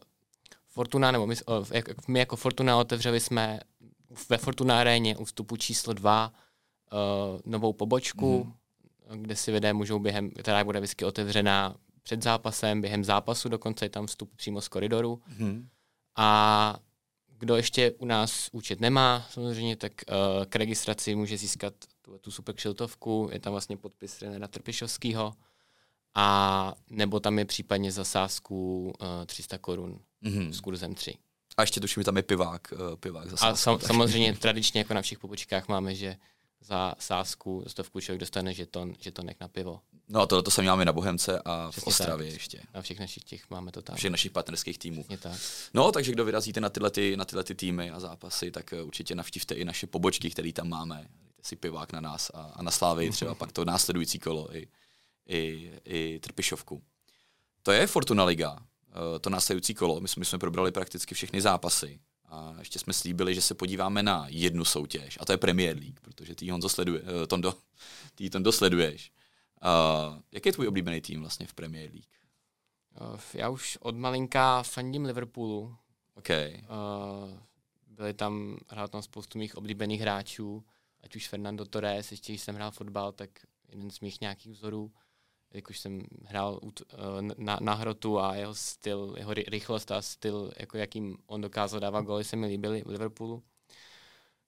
Fortuna, 0.68 1.12
nebo 1.12 1.28
my, 1.28 1.36
uh, 1.48 1.68
jak, 1.72 2.08
my 2.08 2.20
jako 2.20 2.36
Fortuna 2.36 2.78
otevřeli 2.78 3.20
jsme 3.20 3.60
ve 4.30 4.38
Fortuna 4.38 4.80
aréně 4.80 5.18
u 5.18 5.26
vstupu 5.26 5.58
číslo 5.58 5.94
dva 5.94 6.34
uh, 6.92 7.40
novou 7.46 7.74
pobočku, 7.74 8.54
mm. 9.10 9.22
kde 9.22 9.36
si 9.36 9.52
lidé 9.52 9.74
můžou 9.74 10.00
během, 10.00 10.32
která 10.32 10.64
bude 10.64 10.80
vždycky 10.80 11.06
otevřená 11.06 11.76
před 12.04 12.24
zápasem, 12.24 12.82
během 12.82 13.04
zápasu 13.04 13.50
dokonce 13.50 13.86
je 13.86 13.90
tam 13.90 14.08
vstup 14.08 14.36
přímo 14.36 14.62
z 14.62 14.68
koridoru. 14.68 15.22
Mm. 15.38 15.68
A 16.16 16.80
kdo 17.38 17.56
ještě 17.56 17.92
u 17.92 18.06
nás 18.06 18.50
účet 18.52 18.80
nemá, 18.80 19.26
samozřejmě, 19.30 19.76
tak 19.76 19.92
uh, 20.10 20.46
k 20.46 20.56
registraci 20.56 21.16
může 21.16 21.38
získat 21.38 21.74
tu, 22.08 22.18
tu 22.18 22.32
super 22.32 22.56
kšiltovku, 22.56 23.30
je 23.32 23.40
tam 23.40 23.52
vlastně 23.54 23.78
podpis 23.78 24.22
Renera 24.22 24.48
Trpišovského 24.48 25.34
a 26.16 26.74
nebo 26.90 27.20
tam 27.20 27.40
je 27.40 27.46
případně 27.46 27.92
zasázku 27.92 28.86
uh, 29.02 29.26
300 29.26 29.58
korun 29.58 30.00
mm-hmm. 30.24 30.50
s 30.50 30.60
kurzem 30.60 30.96
3. 30.96 31.16
A 31.58 31.62
ještě 31.62 31.80
tuším, 31.80 32.02
že 32.02 32.06
tam 32.06 32.18
je 32.18 32.24
pivák, 32.24 32.74
uh, 32.74 32.96
pivák 32.96 33.30
zasázku, 33.30 33.54
A 33.54 33.56
sam, 33.56 33.80
samozřejmě 33.80 34.36
tradičně 34.36 34.80
jako 34.80 34.94
na 34.94 35.02
všech 35.02 35.20
pobočkách 35.20 35.68
máme, 35.68 35.96
že 35.96 36.18
za 36.62 36.94
sásku, 37.00 37.62
za 37.64 37.70
stovku 37.70 38.00
člověk 38.00 38.20
dostane 38.20 38.54
žeton, 38.54 38.94
žetonek 39.00 39.38
na 39.40 39.48
pivo. 39.48 39.82
No 40.10 40.22
a 40.22 40.26
tohle 40.26 40.44
to 40.44 40.52
sami 40.52 40.68
máme 40.68 40.86
na 40.86 40.94
Bohemce 40.94 41.42
a 41.46 41.72
Přesně 41.72 41.86
v 41.86 41.88
Ostravě 41.88 42.28
tak. 42.28 42.34
ještě. 42.34 42.62
Na 42.74 42.82
všech 42.82 43.00
našich 43.00 43.24
těch 43.24 43.50
máme 43.50 43.72
to 43.72 43.82
tam. 43.82 43.96
Všech 43.96 44.12
našich 44.12 44.32
partnerských 44.32 44.78
týmů. 44.78 45.06
tak. 45.20 45.40
No, 45.74 45.92
takže 45.92 46.12
kdo 46.12 46.26
vyrazíte 46.26 46.62
na 46.62 46.70
tyhle, 46.70 46.92
ty, 46.92 47.18
na 47.18 47.26
tyhle 47.26 47.44
ty 47.44 47.56
týmy 47.56 47.92
a 47.92 48.00
zápasy, 48.00 48.52
tak 48.52 48.74
eh, 48.74 48.82
určitě 48.82 49.16
navštívte 49.16 49.56
i 49.56 49.66
naše 49.66 49.88
pobočky, 49.88 50.30
které 50.30 50.54
tam 50.54 50.70
máme. 50.70 51.08
Si 51.48 51.56
pivák 51.56 51.94
na 51.94 52.02
nás 52.02 52.32
a, 52.34 52.42
a 52.42 52.62
na 52.62 52.72
Slávy 52.72 53.10
třeba 53.10 53.36
pak 53.36 53.52
to 53.52 53.66
následující 53.66 54.20
kolo 54.20 54.56
i, 54.56 54.68
i, 55.28 55.72
i 55.86 56.20
Trpišovku. 56.20 56.84
To 57.64 57.72
je 57.72 57.88
Fortuna 57.88 58.24
Liga, 58.24 58.58
eh, 58.60 59.20
to 59.20 59.30
následující 59.30 59.74
kolo. 59.74 60.00
My 60.00 60.08
jsme, 60.08 60.20
my 60.20 60.26
jsme 60.26 60.40
probrali 60.40 60.72
prakticky 60.72 61.16
všechny 61.16 61.42
zápasy. 61.42 62.00
A 62.30 62.56
ještě 62.60 62.80
jsme 62.80 62.94
slíbili, 62.94 63.36
že 63.36 63.42
se 63.42 63.56
podíváme 63.56 64.04
na 64.04 64.26
jednu 64.30 64.66
soutěž, 64.66 65.18
a 65.22 65.26
to 65.26 65.32
je 65.32 65.38
Premier 65.38 65.78
League, 65.78 66.00
protože 66.02 66.36
ty 66.36 66.50
Honzo 66.50 66.70
sleduje, 66.70 67.02
uh, 67.02 67.08
Tondo, 67.28 67.54
ty 68.16 68.30
Tondo 68.30 68.52
sleduješ. 68.52 69.12
Uh, 69.64 70.20
jaký 70.32 70.50
je 70.50 70.54
tvůj 70.54 70.68
oblíbený 70.68 71.02
tým 71.02 71.22
vlastně 71.22 71.48
v 71.48 71.54
Premier 71.54 71.92
League? 71.92 72.18
Já 73.34 73.50
už 73.50 73.78
od 73.82 73.96
malinka 73.96 74.64
fandím 74.64 75.06
Liverpoolu. 75.06 75.76
Okay. 76.16 76.64
Uh, 76.70 77.38
byli 77.88 78.14
tam, 78.14 78.58
hrál 78.68 78.88
tam 78.88 79.02
spoustu 79.02 79.38
mých 79.38 79.56
oblíbených 79.56 80.02
hráčů, 80.02 80.64
ať 81.08 81.16
už 81.16 81.28
Fernando 81.28 81.66
Torres, 81.66 82.12
ještě 82.12 82.32
když 82.32 82.42
jsem 82.42 82.56
hrál 82.56 82.72
fotbal, 82.72 83.12
tak 83.12 83.30
jeden 83.70 83.92
z 83.92 84.00
mých 84.00 84.22
nějakých 84.22 84.52
vzorů 84.52 84.92
jakož 85.54 85.80
jsem 85.80 86.02
hrál 86.26 86.60
eh, 86.94 86.98
na, 87.38 87.58
na 87.62 87.74
hrotu 87.74 88.20
a 88.20 88.36
jeho 88.36 88.56
styl, 88.56 89.16
jeho 89.18 89.34
rychlost 89.34 89.92
a 89.92 90.02
styl, 90.02 90.52
jako 90.58 90.78
jakým 90.78 91.18
on 91.26 91.42
dokázal 91.42 91.80
dávat 91.80 92.02
góly, 92.02 92.24
se 92.24 92.36
mi 92.36 92.48
líbily 92.48 92.82
v 92.82 92.90
Liverpoolu 92.90 93.44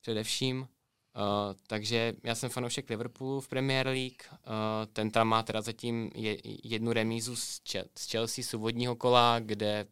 především. 0.01 0.67
Uh, 1.15 1.55
takže 1.67 2.13
já 2.23 2.35
jsem 2.35 2.49
fanoušek 2.49 2.89
Liverpoolu 2.89 3.41
v 3.41 3.47
Premier 3.47 3.87
League. 3.87 4.23
Uh, 4.31 4.37
ten 4.93 5.11
tam 5.11 5.27
má 5.27 5.43
teda 5.43 5.61
zatím 5.61 6.11
je, 6.15 6.37
jednu 6.63 6.93
remízu 6.93 7.35
z, 7.35 7.61
z 7.97 8.11
Chelsea 8.11 8.43
z 8.43 8.53
úvodního 8.53 8.95
kola, 8.95 9.39
kde 9.39 9.87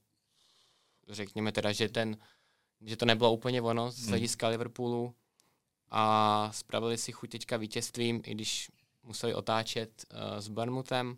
řekněme 1.09 1.51
teda, 1.51 1.71
že, 1.71 1.89
ten, 1.89 2.17
že 2.81 2.97
to 2.97 3.05
nebylo 3.05 3.33
úplně 3.33 3.61
ono 3.61 3.91
z 3.91 3.99
hmm. 3.99 4.07
hlediska 4.07 4.47
hmm. 4.47 4.51
Liverpoolu 4.51 5.15
a 5.89 6.49
spravili 6.53 6.97
si 6.97 7.11
chuť 7.11 7.29
teďka 7.29 7.57
vítězstvím, 7.57 8.21
i 8.25 8.31
když 8.31 8.71
museli 9.03 9.33
otáčet 9.33 10.05
uh, 10.13 10.19
s 10.37 10.47
Barmutem, 10.47 11.17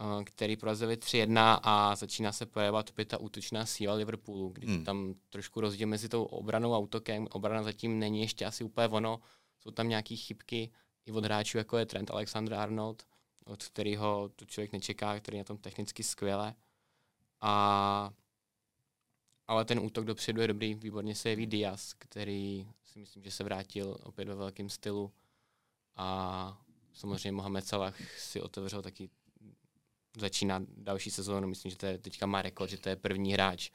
uh, 0.00 0.22
který 0.24 0.56
porazili 0.56 0.96
3-1 0.96 1.60
a 1.62 1.96
začíná 1.96 2.32
se 2.32 2.46
projevovat 2.46 2.90
opět 2.90 3.08
ta 3.08 3.18
útočná 3.18 3.66
síla 3.66 3.94
Liverpoolu, 3.94 4.48
kdy 4.48 4.66
hmm. 4.66 4.84
tam 4.84 5.14
trošku 5.30 5.60
rozdíl 5.60 5.88
mezi 5.88 6.08
tou 6.08 6.24
obranou 6.24 6.74
a 6.74 6.78
útokem. 6.78 7.26
Obrana 7.30 7.62
zatím 7.62 7.98
není 7.98 8.20
ještě 8.20 8.46
asi 8.46 8.64
úplně 8.64 8.88
ono. 8.88 9.20
Jsou 9.60 9.70
tam 9.70 9.88
nějaké 9.88 10.16
chybky 10.16 10.70
i 11.06 11.12
od 11.12 11.24
hráčů, 11.24 11.58
jako 11.58 11.78
je 11.78 11.86
Trent 11.86 12.10
Alexander-Arnold, 12.10 13.02
od 13.44 13.64
kterého 13.64 14.30
to 14.36 14.44
člověk 14.44 14.72
nečeká, 14.72 15.20
který 15.20 15.36
je 15.36 15.40
na 15.40 15.44
tom 15.44 15.58
technicky 15.58 16.02
skvěle. 16.02 16.54
A 17.40 18.10
ale 19.52 19.64
ten 19.64 19.78
útok 19.78 20.04
dopředu 20.04 20.40
je 20.40 20.48
dobrý, 20.48 20.74
výborně 20.74 21.14
se 21.14 21.30
jeví 21.30 21.46
Diaz, 21.46 21.94
který 21.98 22.68
si 22.84 22.98
myslím, 22.98 23.22
že 23.22 23.30
se 23.30 23.44
vrátil 23.44 23.96
opět 24.02 24.28
ve 24.28 24.34
velkém 24.34 24.68
stylu 24.68 25.12
a 25.96 26.60
samozřejmě 26.92 27.32
Mohamed 27.32 27.66
Salah 27.66 27.94
si 28.18 28.40
otevřel 28.40 28.82
taky 28.82 29.10
začíná 30.16 30.60
další 30.76 31.10
sezónu. 31.10 31.48
Myslím, 31.48 31.70
že 31.70 31.76
to 31.76 31.86
je 31.86 31.98
teďka 31.98 32.26
má 32.26 32.42
rekord, 32.42 32.70
že 32.70 32.78
to 32.78 32.88
je 32.88 32.96
první 32.96 33.32
hráč, 33.32 33.70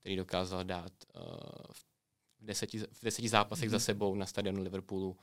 který 0.00 0.16
dokázal 0.16 0.64
dát 0.64 0.92
uh, 1.14 1.22
v, 1.72 1.84
deseti, 2.40 2.78
v 2.78 3.02
deseti 3.02 3.28
zápasech 3.28 3.68
mm-hmm. 3.68 3.70
za 3.70 3.76
mhm. 3.76 3.84
sebou 3.84 4.14
na 4.14 4.26
stadionu 4.26 4.62
Liverpoolu 4.62 5.16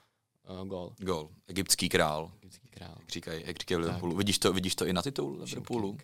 uh, 0.49 0.67
gol. 0.67 0.93
Gol. 0.97 1.29
Egyptský 1.47 1.89
král. 1.89 2.31
Egyptský 2.37 2.67
král. 2.67 2.95
Jak 2.99 3.09
říkají, 3.09 3.43
jak 3.45 3.57
říkají 3.57 3.81
Liverpoolu. 3.81 4.15
Vidíš 4.15 4.39
to, 4.39 4.53
vidíš 4.53 4.75
to 4.75 4.85
i 4.85 4.93
na 4.93 5.01
titul 5.01 5.37
Liverpoolu? 5.39 5.97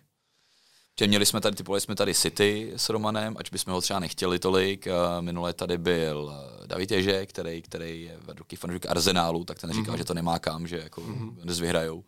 Že 0.99 1.07
měli 1.07 1.25
jsme 1.25 1.41
tady, 1.41 1.55
typovali 1.55 1.81
jsme 1.81 1.95
tady 1.95 2.13
City 2.13 2.73
s 2.75 2.89
Romanem, 2.89 3.35
ať 3.37 3.51
bychom 3.51 3.73
ho 3.73 3.81
třeba 3.81 3.99
nechtěli 3.99 4.39
tolik. 4.39 4.87
Minule 5.19 5.53
tady 5.53 5.77
byl 5.77 6.33
eh, 6.33 6.67
David 6.67 6.91
Ježe, 6.91 7.25
který, 7.25 7.61
který 7.61 8.03
je 8.03 8.17
velký 8.21 8.55
fanoušek 8.55 8.85
Arsenálu, 8.89 9.43
tak 9.43 9.59
ten 9.59 9.73
říkal, 9.73 9.95
mm-hmm. 9.95 9.97
že 9.97 10.05
to 10.05 10.13
nemá 10.13 10.39
kam, 10.39 10.67
že 10.67 10.77
jako 10.77 11.01
mm-hmm. 11.01 11.35
dnes 11.35 11.59
vyhrajou. 11.59 12.03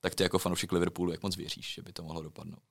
Tak 0.00 0.14
ty 0.14 0.22
jako 0.22 0.38
fanoušek 0.38 0.72
Liverpoolu, 0.72 1.12
jak 1.12 1.22
moc 1.22 1.36
věříš, 1.36 1.74
že 1.74 1.82
by 1.82 1.92
to 1.92 2.02
mohlo 2.02 2.22
dopadnout? 2.22 2.62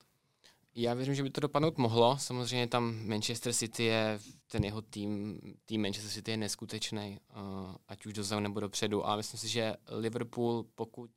Já 0.74 0.94
věřím, 0.94 1.14
že 1.14 1.22
by 1.22 1.30
to 1.30 1.40
dopadnout 1.40 1.78
mohlo. 1.78 2.18
Samozřejmě 2.18 2.66
tam 2.66 3.06
Manchester 3.06 3.52
City 3.52 3.84
je, 3.84 4.18
ten 4.50 4.64
jeho 4.64 4.82
tým, 4.82 5.40
tým 5.64 5.82
Manchester 5.82 6.12
City 6.12 6.30
je 6.30 6.36
neskutečný, 6.36 7.18
uh, 7.36 7.74
ať 7.88 8.06
už 8.06 8.12
dozadu 8.12 8.40
nebo 8.40 8.60
dopředu. 8.60 9.06
A 9.08 9.16
myslím 9.16 9.40
si, 9.40 9.48
že 9.48 9.74
Liverpool, 9.88 10.64
pokud 10.74 11.10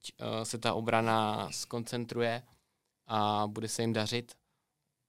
se 0.44 0.58
ta 0.58 0.74
obrana 0.74 1.50
skoncentruje 1.52 2.44
a 3.14 3.48
bude 3.48 3.68
se 3.68 3.84
jim 3.84 3.94
dařit 3.94 4.36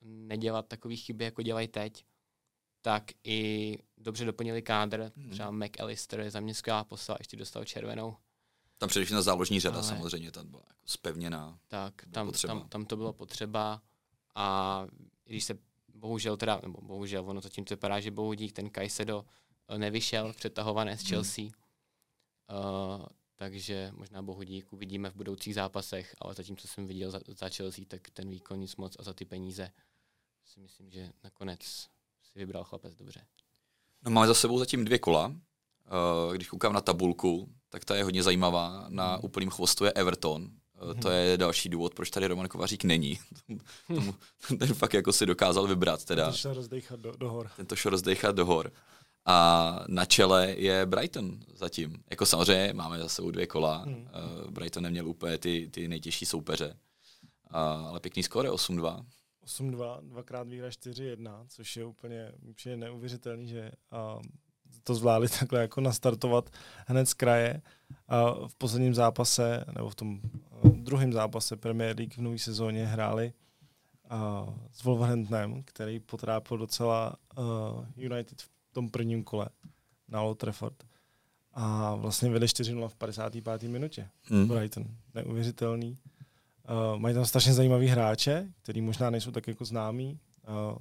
nedělat 0.01 0.69
takové 0.69 0.97
chyby, 0.97 1.25
jako 1.25 1.43
dělají 1.43 1.69
teď, 1.69 2.05
tak 2.81 3.05
i 3.25 3.79
dobře 3.97 4.25
doplnili 4.25 4.63
kádr. 4.63 5.13
Hmm. 5.17 5.31
Třeba 5.31 5.51
McAllister 5.51 6.21
je 6.21 6.31
za 6.31 6.41
mě 6.41 6.55
skvělá 6.55 6.85
postava, 6.85 7.17
ještě 7.21 7.37
dostal 7.37 7.65
červenou. 7.65 8.17
Tam 8.79 8.89
především 8.89 9.17
na 9.17 9.23
záložní 9.23 9.61
řada 9.61 9.77
Ale... 9.77 9.89
samozřejmě, 9.89 10.31
tam 10.31 10.51
byla 10.51 10.63
jako 10.69 10.87
spevněná. 10.87 11.59
Tak, 11.69 11.95
tam, 12.11 12.33
tam, 12.47 12.69
tam 12.69 12.85
to 12.85 12.97
bylo 12.97 13.13
potřeba 13.13 13.83
a 14.35 14.87
když 15.25 15.45
se 15.45 15.59
bohužel 15.95 16.37
teda, 16.37 16.61
nebo 16.63 16.81
bohužel, 16.81 17.31
ono 17.31 17.41
zatím 17.41 17.65
to 17.65 17.75
vypadá, 17.75 18.01
že 18.01 18.11
bohudík 18.11 18.53
ten 18.53 18.71
Kajsedo 18.71 19.25
eh, 19.69 19.79
nevyšel 19.79 20.33
přetahované 20.33 20.99
z 20.99 21.01
hmm. 21.01 21.09
Chelsea. 21.09 21.45
Hmm. 21.45 21.51
Uh, 22.99 23.07
takže 23.43 23.93
možná 23.95 24.23
bohudík 24.23 24.73
uvidíme 24.73 25.11
v 25.11 25.15
budoucích 25.15 25.55
zápasech, 25.55 26.15
ale 26.19 26.35
zatím, 26.35 26.57
co 26.57 26.69
jsem 26.69 26.87
viděl 26.87 27.11
za, 27.11 27.21
za 27.39 27.49
Chelsea, 27.49 27.85
tak 27.89 28.11
ten 28.11 28.31
výkon 28.31 28.59
nic 28.59 28.77
moc 28.77 28.97
a 28.99 29.03
za 29.03 29.13
ty 29.13 29.25
peníze 29.25 29.71
si 30.45 30.61
myslím, 30.61 30.91
že 30.91 31.13
nakonec 31.25 31.61
si 32.23 32.39
vybral 32.39 32.65
chlapec 32.65 32.95
dobře. 32.95 33.25
No 34.05 34.11
máme 34.11 34.27
za 34.27 34.35
sebou 34.35 34.59
zatím 34.59 34.85
dvě 34.85 34.99
kola. 34.99 35.35
Eh, 35.87 36.35
když 36.37 36.49
koukám 36.49 36.73
na 36.73 36.81
tabulku, 36.81 37.49
tak 37.69 37.85
ta 37.85 37.97
je 37.97 38.05
hodně 38.05 38.23
zajímavá. 38.23 38.87
Na 38.89 39.13
hmm. 39.13 39.25
úplným 39.25 39.51
chvostu 39.51 39.85
je 39.85 39.93
Everton. 39.93 40.49
Eh, 40.91 40.95
to 40.95 41.11
je 41.11 41.37
další 41.37 41.69
důvod, 41.69 41.95
proč 41.95 42.11
tady 42.11 42.27
Roman 42.27 42.49
Kovařík 42.49 42.85
není. 42.85 43.19
Tomu, 43.87 44.15
ten 44.59 44.75
fakt 44.75 44.95
jako 44.95 45.13
si 45.13 45.27
dokázal 45.27 45.67
vybrat. 45.67 46.05
Teda. 46.05 46.25
Tento 46.25 46.39
šel 46.39 46.55
rozdechat 46.55 47.01
do, 47.01 47.13
do 47.17 47.31
hor. 47.31 47.51
Tento 47.57 47.77
šel 47.77 47.91
rozdechat 47.91 48.37
do 48.37 48.47
hor. 48.47 48.73
A 49.27 49.85
na 49.89 50.05
čele 50.05 50.55
je 50.59 50.87
Brighton 50.87 51.41
zatím. 51.55 52.03
Jako 52.11 52.27
samozřejmě 52.27 52.73
máme 52.73 52.99
za 52.99 53.09
sebou 53.09 53.31
dvě 53.31 53.47
kola. 53.47 53.77
Hmm. 53.77 53.97
Uh, 53.97 54.51
Brighton 54.51 54.83
neměl 54.83 55.09
úplně 55.09 55.39
ty, 55.39 55.69
ty 55.73 55.89
nejtěžší 55.89 56.27
soupeře. 56.27 56.77
Uh, 57.55 57.87
ale 57.89 58.01
pěkný 58.01 58.23
skóre 58.23 58.51
8-2. 58.51 59.05
8-2, 59.47 60.01
dvakrát 60.09 60.49
výhra 60.49 60.69
4-1, 60.69 61.45
což 61.49 61.77
je 61.77 61.85
úplně, 61.85 62.33
úplně 62.43 62.77
neuvěřitelný, 62.77 63.49
že 63.49 63.73
a, 63.91 64.19
to 64.85 64.95
zvládli 64.95 65.29
takhle 65.41 65.61
jako 65.61 65.81
nastartovat 65.81 66.51
hned 66.87 67.07
z 67.07 67.15
kraje. 67.15 67.63
A 68.09 68.47
v 68.49 68.55
posledním 68.55 68.95
zápase, 68.95 69.65
nebo 69.75 69.91
v 69.91 69.95
tom 69.95 70.21
druhém 70.65 71.13
zápase 71.13 71.57
Premier 71.57 71.97
League 71.97 72.15
v 72.15 72.19
nové 72.19 72.39
sezóně 72.39 72.87
hráli 72.87 73.33
a, 74.11 74.47
s 74.73 74.83
Wolverhamptonem, 74.85 75.63
který 75.63 76.01
potrápil 76.01 76.59
docela 76.59 77.17
uh, 77.39 77.45
United 77.97 78.43
v 78.43 78.49
tom 78.73 78.91
prvním 78.91 79.25
kole 79.25 79.49
na 80.09 80.23
Old 80.23 80.39
Trafford. 80.39 80.85
A 81.53 81.95
vlastně 81.95 82.31
vedli 82.31 82.49
4-0 82.49 82.89
v 82.89 82.97
55. 82.97 83.63
minutě. 83.69 84.09
Hmm. 84.23 84.49
Brighton. 84.49 84.85
Neuvěřitelný. 85.15 85.99
Uh, 86.71 87.01
mají 87.01 87.15
tam 87.15 87.27
strašně 87.27 87.55
zajímavý 87.55 87.87
hráče, 87.87 88.49
který 88.63 88.81
možná 88.81 89.11
nejsou 89.11 89.31
tak 89.31 89.49
jako 89.49 89.65
známí. 89.65 90.19
Uh, 90.49 90.79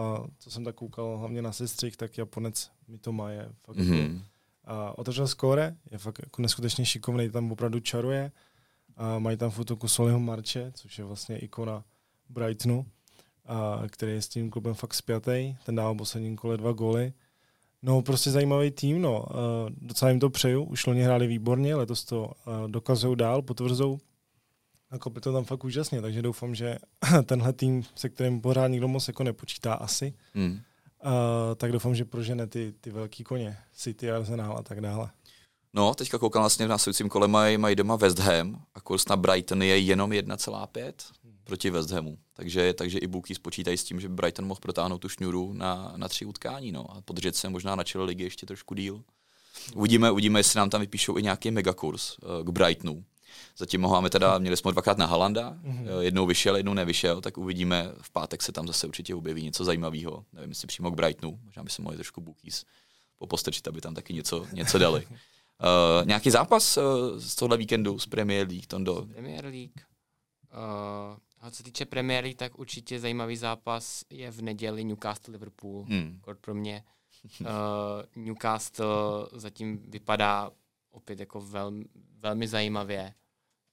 uh, 0.00 0.26
co 0.38 0.50
jsem 0.50 0.64
tak 0.64 0.74
koukal 0.74 1.18
hlavně 1.18 1.42
na 1.42 1.52
sestřih, 1.52 1.96
tak 1.96 2.18
Japonec 2.18 2.70
Mitoma 2.88 3.30
je 3.30 3.48
fakt 3.62 3.76
mm-hmm. 3.76 4.14
uh, 4.14 4.22
otevřel 4.96 5.28
skóre, 5.28 5.76
je 5.90 5.98
fakt 5.98 6.18
jako 6.22 6.42
neskutečně 6.42 6.86
šikovný, 6.86 7.30
tam 7.30 7.52
opravdu 7.52 7.80
čaruje. 7.80 8.32
Uh, 9.00 9.20
mají 9.20 9.36
tam 9.36 9.50
fotoku 9.50 9.88
Soliho 9.88 10.20
Marče, 10.20 10.72
což 10.74 10.98
je 10.98 11.04
vlastně 11.04 11.38
ikona 11.38 11.84
Brightonu, 12.28 12.86
uh, 13.50 13.86
který 13.86 14.12
je 14.12 14.22
s 14.22 14.28
tím 14.28 14.50
klubem 14.50 14.74
fakt 14.74 14.94
spjatý. 14.94 15.56
Ten 15.66 15.74
dával 15.74 15.94
posledním 15.94 16.36
kole 16.36 16.56
dva 16.56 16.72
góly. 16.72 17.12
No, 17.82 18.02
prostě 18.02 18.30
zajímavý 18.30 18.70
tým, 18.70 19.02
no. 19.02 19.20
Uh, 19.20 19.26
docela 19.76 20.10
jim 20.10 20.20
to 20.20 20.30
přeju. 20.30 20.64
Už 20.64 20.86
loni 20.86 21.02
hráli 21.02 21.26
výborně, 21.26 21.74
letos 21.74 22.04
to 22.04 22.24
uh, 22.24 22.70
dokazují 22.70 23.16
dál, 23.16 23.42
potvrzují 23.42 23.98
a 24.90 24.98
kope 24.98 25.20
to 25.20 25.32
tam 25.32 25.44
fakt 25.44 25.64
úžasně, 25.64 26.02
takže 26.02 26.22
doufám, 26.22 26.54
že 26.54 26.78
tenhle 27.24 27.52
tým, 27.52 27.82
se 27.94 28.08
kterým 28.08 28.40
pořád 28.40 28.68
nikdo 28.68 28.88
moc 28.88 29.08
jako 29.08 29.24
nepočítá 29.24 29.74
asi, 29.74 30.14
mm. 30.34 30.52
uh, 30.52 30.60
tak 31.56 31.72
doufám, 31.72 31.94
že 31.94 32.04
prožene 32.04 32.46
ty, 32.46 32.74
ty 32.80 32.90
velký 32.90 33.24
koně, 33.24 33.56
City, 33.72 34.10
Arsenal 34.10 34.58
a 34.58 34.62
tak 34.62 34.80
dále. 34.80 35.10
No, 35.72 35.94
teďka 35.94 36.18
koukám 36.18 36.42
vlastně 36.42 36.66
v 36.66 36.68
následujícím 36.68 37.08
kole 37.08 37.28
mají, 37.28 37.58
mají 37.58 37.76
doma 37.76 37.96
West 37.96 38.18
Ham 38.18 38.62
a 38.74 38.80
kurz 38.80 39.08
na 39.08 39.16
Brighton 39.16 39.62
je 39.62 39.78
jenom 39.78 40.10
1,5 40.10 40.92
hmm. 41.24 41.34
Proti 41.50 41.70
West 41.70 41.90
Hamu. 41.90 42.18
Takže, 42.34 42.72
takže 42.72 42.98
i 42.98 43.06
Bookies 43.06 43.36
spočítají 43.36 43.76
s 43.76 43.84
tím, 43.84 44.00
že 44.00 44.08
Brighton 44.08 44.46
mohl 44.46 44.60
protáhnout 44.60 44.98
tu 44.98 45.08
šňuru 45.08 45.52
na, 45.52 45.92
na 45.96 46.08
tři 46.08 46.24
utkání 46.24 46.72
no, 46.72 46.90
a 46.90 47.00
podržet 47.00 47.36
se 47.36 47.48
možná 47.48 47.74
na 47.74 47.84
čele 47.84 48.04
ligy 48.04 48.24
ještě 48.24 48.46
trošku 48.46 48.74
díl. 48.74 49.02
Uvidíme, 49.74 50.10
uvidíme, 50.10 50.40
jestli 50.40 50.58
nám 50.58 50.70
tam 50.70 50.80
vypíšou 50.80 51.18
i 51.18 51.22
nějaký 51.22 51.50
megakurs 51.50 52.18
uh, 52.18 52.46
k 52.46 52.50
Brightonu, 52.50 53.04
Zatím 53.56 53.82
ho 53.82 53.90
máme 53.90 54.10
teda, 54.10 54.38
měli 54.38 54.56
jsme 54.56 54.72
dvakrát 54.72 54.98
na 54.98 55.06
Halanda, 55.06 55.56
mm-hmm. 55.64 55.98
jednou 56.00 56.26
vyšel, 56.26 56.56
jednou 56.56 56.74
nevyšel, 56.74 57.20
tak 57.20 57.38
uvidíme, 57.38 57.92
v 58.00 58.10
pátek 58.10 58.42
se 58.42 58.52
tam 58.52 58.66
zase 58.66 58.86
určitě 58.86 59.14
objeví 59.14 59.42
něco 59.42 59.64
zajímavého. 59.64 60.24
Nevím, 60.32 60.50
jestli 60.50 60.66
přímo 60.66 60.90
k 60.90 60.94
Brightonu, 60.94 61.38
možná 61.44 61.62
by 61.62 61.70
se 61.70 61.82
mohli 61.82 61.96
trošku 61.96 62.20
bookies 62.20 62.64
popostrčit, 63.18 63.68
aby 63.68 63.80
tam 63.80 63.94
taky 63.94 64.14
něco, 64.14 64.46
něco 64.52 64.78
dali. 64.78 65.06
Uh, 65.06 65.16
nějaký 66.04 66.30
zápas 66.30 66.76
uh, 66.76 66.84
z 67.18 67.34
tohle 67.34 67.56
víkendu 67.56 67.98
z 67.98 68.06
Premier 68.06 68.48
League, 68.48 68.66
Tondo? 68.66 69.06
Premier 69.14 69.44
League. 69.44 69.80
Uh, 70.52 71.16
a 71.40 71.50
co 71.50 71.56
se 71.56 71.62
týče 71.62 71.86
League, 71.92 72.36
tak 72.36 72.58
určitě 72.58 73.00
zajímavý 73.00 73.36
zápas 73.36 74.04
je 74.10 74.30
v 74.30 74.42
neděli 74.42 74.84
Newcastle-Liverpool. 74.84 75.84
Hmm. 75.88 76.20
pro 76.40 76.54
mě. 76.54 76.84
Uh, 77.40 77.46
Newcastle 78.24 79.28
zatím 79.32 79.90
vypadá 79.90 80.50
opět 80.90 81.20
jako 81.20 81.40
velmi, 81.40 81.84
velmi 82.18 82.48
zajímavě. 82.48 83.14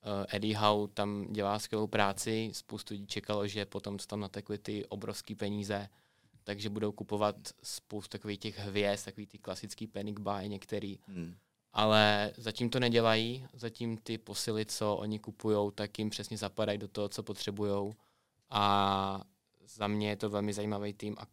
Uh, 0.06 0.26
Eddie 0.30 0.58
Howe 0.58 0.88
tam 0.94 1.34
dělá 1.34 1.60
skvělou 1.60 1.88
práci, 1.88 2.50
spoustu 2.54 2.94
lidí 2.94 3.08
čekalo, 3.08 3.48
že 3.48 3.66
potom 3.66 3.98
tam 3.98 4.20
natekly 4.20 4.58
ty 4.58 4.86
obrovské 4.86 5.36
peníze, 5.36 5.90
takže 6.44 6.70
budou 6.70 6.92
kupovat 6.92 7.36
spoustu 7.64 8.10
takových 8.10 8.40
těch 8.40 8.58
hvězd, 8.58 9.06
takový 9.06 9.28
ty 9.28 9.38
klasický 9.38 9.88
panic 9.88 10.20
buy 10.20 10.50
některý. 10.50 11.00
Hmm. 11.08 11.36
Ale 11.74 12.34
zatím 12.38 12.70
to 12.70 12.80
nedělají, 12.80 13.48
zatím 13.54 13.98
ty 13.98 14.18
posily, 14.18 14.66
co 14.66 14.96
oni 14.96 15.20
kupují, 15.20 15.72
tak 15.76 16.00
jim 16.00 16.10
přesně 16.10 16.38
zapadají 16.38 16.78
do 16.78 16.88
toho, 16.88 17.10
co 17.10 17.24
potřebují. 17.24 17.94
A 18.50 19.24
za 19.66 19.88
mě 19.88 20.10
je 20.10 20.16
to 20.16 20.30
velmi 20.30 20.54
zajímavý 20.54 20.94
tým 20.94 21.16
a 21.20 21.28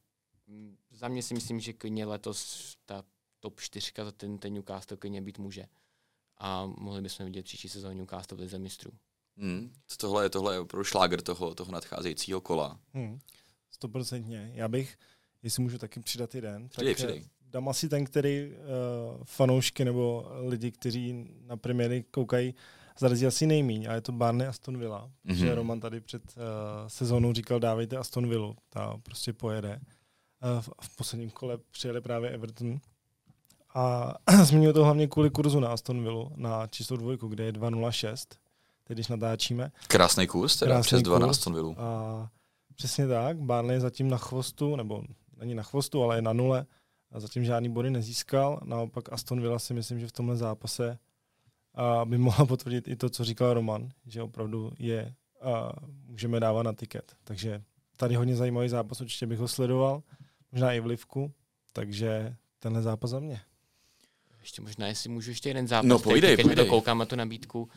za 0.90 1.08
mě 1.08 1.22
si 1.22 1.34
myslím, 1.34 1.60
že 1.60 1.72
klidně 1.72 2.04
letos 2.04 2.72
ta 2.86 3.04
top 3.40 3.60
4 3.60 3.92
za 4.04 4.12
ten, 4.12 4.38
ten 4.38 4.54
Newcastle 4.54 4.96
klidně 4.96 5.22
být 5.22 5.38
může 5.38 5.66
a 6.38 6.66
mohli 6.66 7.02
bychom 7.02 7.26
vidět 7.26 7.42
příští 7.42 7.68
sezónu 7.68 7.94
Newcastle 7.94 8.36
v 8.36 8.40
lize 8.40 8.58
mistrů. 8.58 8.90
Hmm. 9.36 9.72
Tohle 9.96 10.24
je, 10.24 10.30
tohle 10.30 10.54
je 10.54 10.60
opravdu 10.60 10.84
šláger 10.84 11.22
toho, 11.22 11.54
toho 11.54 11.72
nadcházejícího 11.72 12.40
kola. 12.40 12.80
Hmm. 12.92 13.18
Stoprocentně. 13.70 14.52
Já 14.54 14.68
bych, 14.68 14.98
jestli 15.42 15.62
můžu 15.62 15.78
taky 15.78 16.00
přidat 16.00 16.34
jeden, 16.34 16.68
přidej, 16.68 16.94
tak 16.94 16.96
přidej. 16.96 17.24
Dám 17.54 17.68
asi 17.68 17.88
ten, 17.88 18.04
který 18.04 18.48
uh, 18.48 18.54
fanoušky 19.24 19.84
nebo 19.84 20.26
lidi, 20.46 20.72
kteří 20.72 21.30
na 21.46 21.56
premiéry 21.56 22.04
koukají, 22.10 22.54
zarazí 22.98 23.26
asi 23.26 23.46
nejmíň, 23.46 23.86
a 23.90 23.94
je 23.94 24.00
to 24.00 24.12
Barney 24.12 24.46
Aston 24.46 24.78
Villa. 24.78 25.10
Mm-hmm. 25.26 25.34
Že 25.34 25.54
Roman 25.54 25.80
tady 25.80 26.00
před 26.00 26.22
uh, 26.22 26.42
sezónou 26.88 27.32
říkal, 27.32 27.60
dávejte 27.60 27.96
Aston 27.96 28.28
Villa, 28.28 28.54
ta 28.68 28.96
prostě 29.02 29.32
pojede. 29.32 29.80
Uh, 30.44 30.60
v, 30.60 30.70
v 30.80 30.96
posledním 30.96 31.30
kole 31.30 31.58
přijeli 31.70 32.00
právě 32.00 32.30
Everton 32.30 32.80
a 33.74 34.14
zmiňuji 34.44 34.72
to 34.72 34.84
hlavně 34.84 35.06
kvůli 35.06 35.30
kurzu 35.30 35.60
na 35.60 35.68
Aston 35.68 36.02
Villa, 36.02 36.30
na 36.36 36.66
číslo 36.66 36.96
dvojku, 36.96 37.28
kde 37.28 37.44
je 37.44 37.52
2.06, 37.52 38.16
teď 38.84 38.96
když 38.96 39.08
natáčíme. 39.08 39.72
Krásný 39.88 40.26
kurz, 40.26 40.56
teda 40.56 40.74
Krásný 40.74 40.86
přes 40.86 41.02
2 41.02 41.18
na 41.18 41.26
Aston 41.26 41.54
Villa. 41.54 41.74
A 41.78 42.28
přesně 42.74 43.08
tak, 43.08 43.38
Barney 43.38 43.76
je 43.76 43.80
zatím 43.80 44.08
na 44.08 44.18
chvostu, 44.18 44.76
nebo 44.76 45.02
není 45.36 45.54
na 45.54 45.62
chvostu, 45.62 46.02
ale 46.02 46.16
je 46.16 46.22
na 46.22 46.32
nule 46.32 46.66
a 47.14 47.20
zatím 47.20 47.44
žádný 47.44 47.68
body 47.68 47.90
nezískal. 47.90 48.60
Naopak 48.64 49.12
Aston 49.12 49.40
Villa 49.40 49.58
si 49.58 49.74
myslím, 49.74 50.00
že 50.00 50.06
v 50.06 50.12
tomhle 50.12 50.36
zápase 50.36 50.98
a 51.74 52.04
by 52.04 52.18
mohla 52.18 52.46
potvrdit 52.46 52.88
i 52.88 52.96
to, 52.96 53.10
co 53.10 53.24
říkal 53.24 53.54
Roman, 53.54 53.88
že 54.06 54.22
opravdu 54.22 54.72
je 54.78 55.14
a 55.40 55.72
můžeme 56.06 56.40
dávat 56.40 56.62
na 56.62 56.72
tiket. 56.72 57.16
Takže 57.24 57.62
tady 57.96 58.14
hodně 58.14 58.36
zajímavý 58.36 58.68
zápas, 58.68 59.00
určitě 59.00 59.26
bych 59.26 59.38
ho 59.38 59.48
sledoval, 59.48 60.02
možná 60.52 60.72
i 60.72 60.80
v 60.80 60.86
Livku, 60.86 61.32
takže 61.72 62.36
tenhle 62.58 62.82
zápas 62.82 63.10
za 63.10 63.20
mě. 63.20 63.40
Ještě 64.40 64.62
možná, 64.62 64.86
jestli 64.86 65.10
můžu 65.10 65.30
ještě 65.30 65.50
jeden 65.50 65.68
zápas. 65.68 65.88
No, 65.88 65.98
pojdej, 65.98 66.36
teď, 66.36 66.46
pojdej. 66.46 66.64
to 66.64 66.70
koukám 66.70 66.98
na 66.98 67.04
tu 67.04 67.16
nabídku. 67.16 67.62
Uh, 67.62 67.68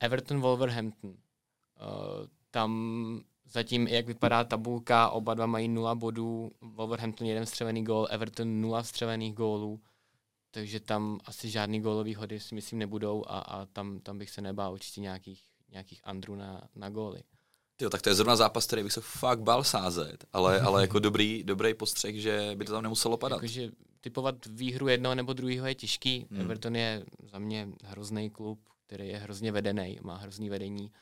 Everton 0.00 0.40
Wolverhampton. 0.40 1.10
Uh, 1.10 1.16
tam 2.50 3.20
zatím, 3.50 3.88
jak 3.88 4.06
vypadá 4.06 4.44
tabulka, 4.44 5.08
oba 5.08 5.34
dva 5.34 5.46
mají 5.46 5.68
nula 5.68 5.94
bodů. 5.94 6.50
Wolverhampton 6.60 7.26
jeden 7.26 7.46
střelený 7.46 7.84
gól, 7.84 8.06
Everton 8.10 8.60
nula 8.60 8.82
střelených 8.82 9.34
gólů. 9.34 9.80
Takže 10.50 10.80
tam 10.80 11.20
asi 11.24 11.50
žádný 11.50 11.80
gólový 11.80 12.14
hody 12.14 12.40
si 12.40 12.54
myslím 12.54 12.78
nebudou 12.78 13.24
a, 13.26 13.38
a 13.38 13.66
tam, 13.66 14.00
tam 14.00 14.18
bych 14.18 14.30
se 14.30 14.40
nebál 14.40 14.72
určitě 14.72 15.00
nějakých, 15.00 15.42
nějakých 15.70 16.00
andrů 16.04 16.34
na, 16.34 16.68
na 16.76 16.90
góly. 16.90 17.22
Jo, 17.80 17.90
tak 17.90 18.02
to 18.02 18.08
je 18.08 18.14
zrovna 18.14 18.36
zápas, 18.36 18.66
který 18.66 18.82
bych 18.82 18.92
se 18.92 19.00
fakt 19.00 19.40
bál 19.40 19.64
sázet, 19.64 20.24
ale, 20.32 20.60
ale 20.60 20.80
jako 20.80 20.98
dobrý, 20.98 21.42
dobrý 21.42 21.74
postřeh, 21.74 22.14
že 22.14 22.52
by 22.54 22.64
to 22.64 22.72
tam 22.72 22.82
nemuselo 22.82 23.16
padat. 23.16 23.36
Jakože 23.36 23.70
typovat 24.00 24.46
výhru 24.46 24.88
jednoho 24.88 25.14
nebo 25.14 25.32
druhého 25.32 25.66
je 25.66 25.74
těžký. 25.74 26.26
Hmm. 26.30 26.40
Everton 26.40 26.76
je 26.76 27.04
za 27.32 27.38
mě 27.38 27.68
hrozný 27.84 28.30
klub, 28.30 28.68
který 28.86 29.08
je 29.08 29.18
hrozně 29.18 29.52
vedený, 29.52 29.98
má 30.02 30.16
hrozný 30.16 30.48
vedení. 30.48 30.92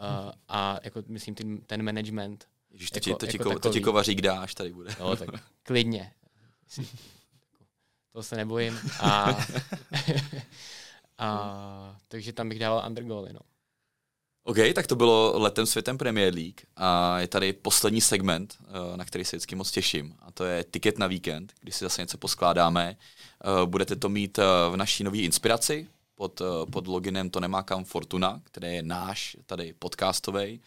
Uh, 0.00 0.32
a 0.48 0.78
jako 0.82 1.02
myslím 1.08 1.34
ten, 1.34 1.58
ten 1.58 1.82
management, 1.82 2.46
Ježíš, 2.70 2.90
to, 2.90 2.96
jako- 2.96 3.04
ti, 3.04 3.14
to, 3.14 3.26
ti, 3.32 3.36
jako 3.38 3.50
ko- 3.50 3.58
to 3.58 3.70
ti 3.70 3.80
kovařík 3.80 4.20
dáš, 4.20 4.54
tady 4.54 4.72
bude. 4.72 4.96
jo, 5.00 5.16
tak 5.16 5.28
klidně. 5.62 6.12
To 8.12 8.22
se 8.22 8.36
nebojím. 8.36 8.78
A, 9.00 9.36
a, 11.18 11.96
takže 12.08 12.32
tam 12.32 12.48
bych 12.48 12.58
dával 12.58 12.84
undergoly, 12.86 13.32
no. 13.32 13.40
OK, 14.44 14.56
tak 14.74 14.86
to 14.86 14.96
bylo 14.96 15.32
letem 15.38 15.66
světem 15.66 15.98
Premier 15.98 16.34
League 16.34 16.60
a 16.76 17.18
je 17.20 17.28
tady 17.28 17.52
poslední 17.52 18.00
segment, 18.00 18.56
eh, 18.62 18.96
na 18.96 19.04
který 19.04 19.24
se 19.24 19.36
vždycky 19.36 19.54
moc 19.54 19.70
těším 19.70 20.14
a 20.20 20.30
to 20.30 20.44
je 20.44 20.64
tiket 20.64 20.98
na 20.98 21.06
víkend, 21.06 21.52
kdy 21.60 21.72
si 21.72 21.84
zase 21.84 22.02
něco 22.02 22.18
poskládáme. 22.18 22.96
Eh, 23.44 23.66
Budete 23.66 23.96
to 23.96 24.08
mít 24.08 24.38
v 24.70 24.76
naší 24.76 25.04
nové 25.04 25.18
inspiraci 25.18 25.88
pod, 26.18 26.40
eh, 26.40 26.44
pod 26.70 26.86
loginem 26.86 27.30
To 27.30 27.40
nemá 27.40 27.62
kam 27.62 27.84
Fortuna, 27.84 28.40
který 28.44 28.74
je 28.74 28.82
náš 28.82 29.36
tady 29.46 29.74
podcastový. 29.78 30.60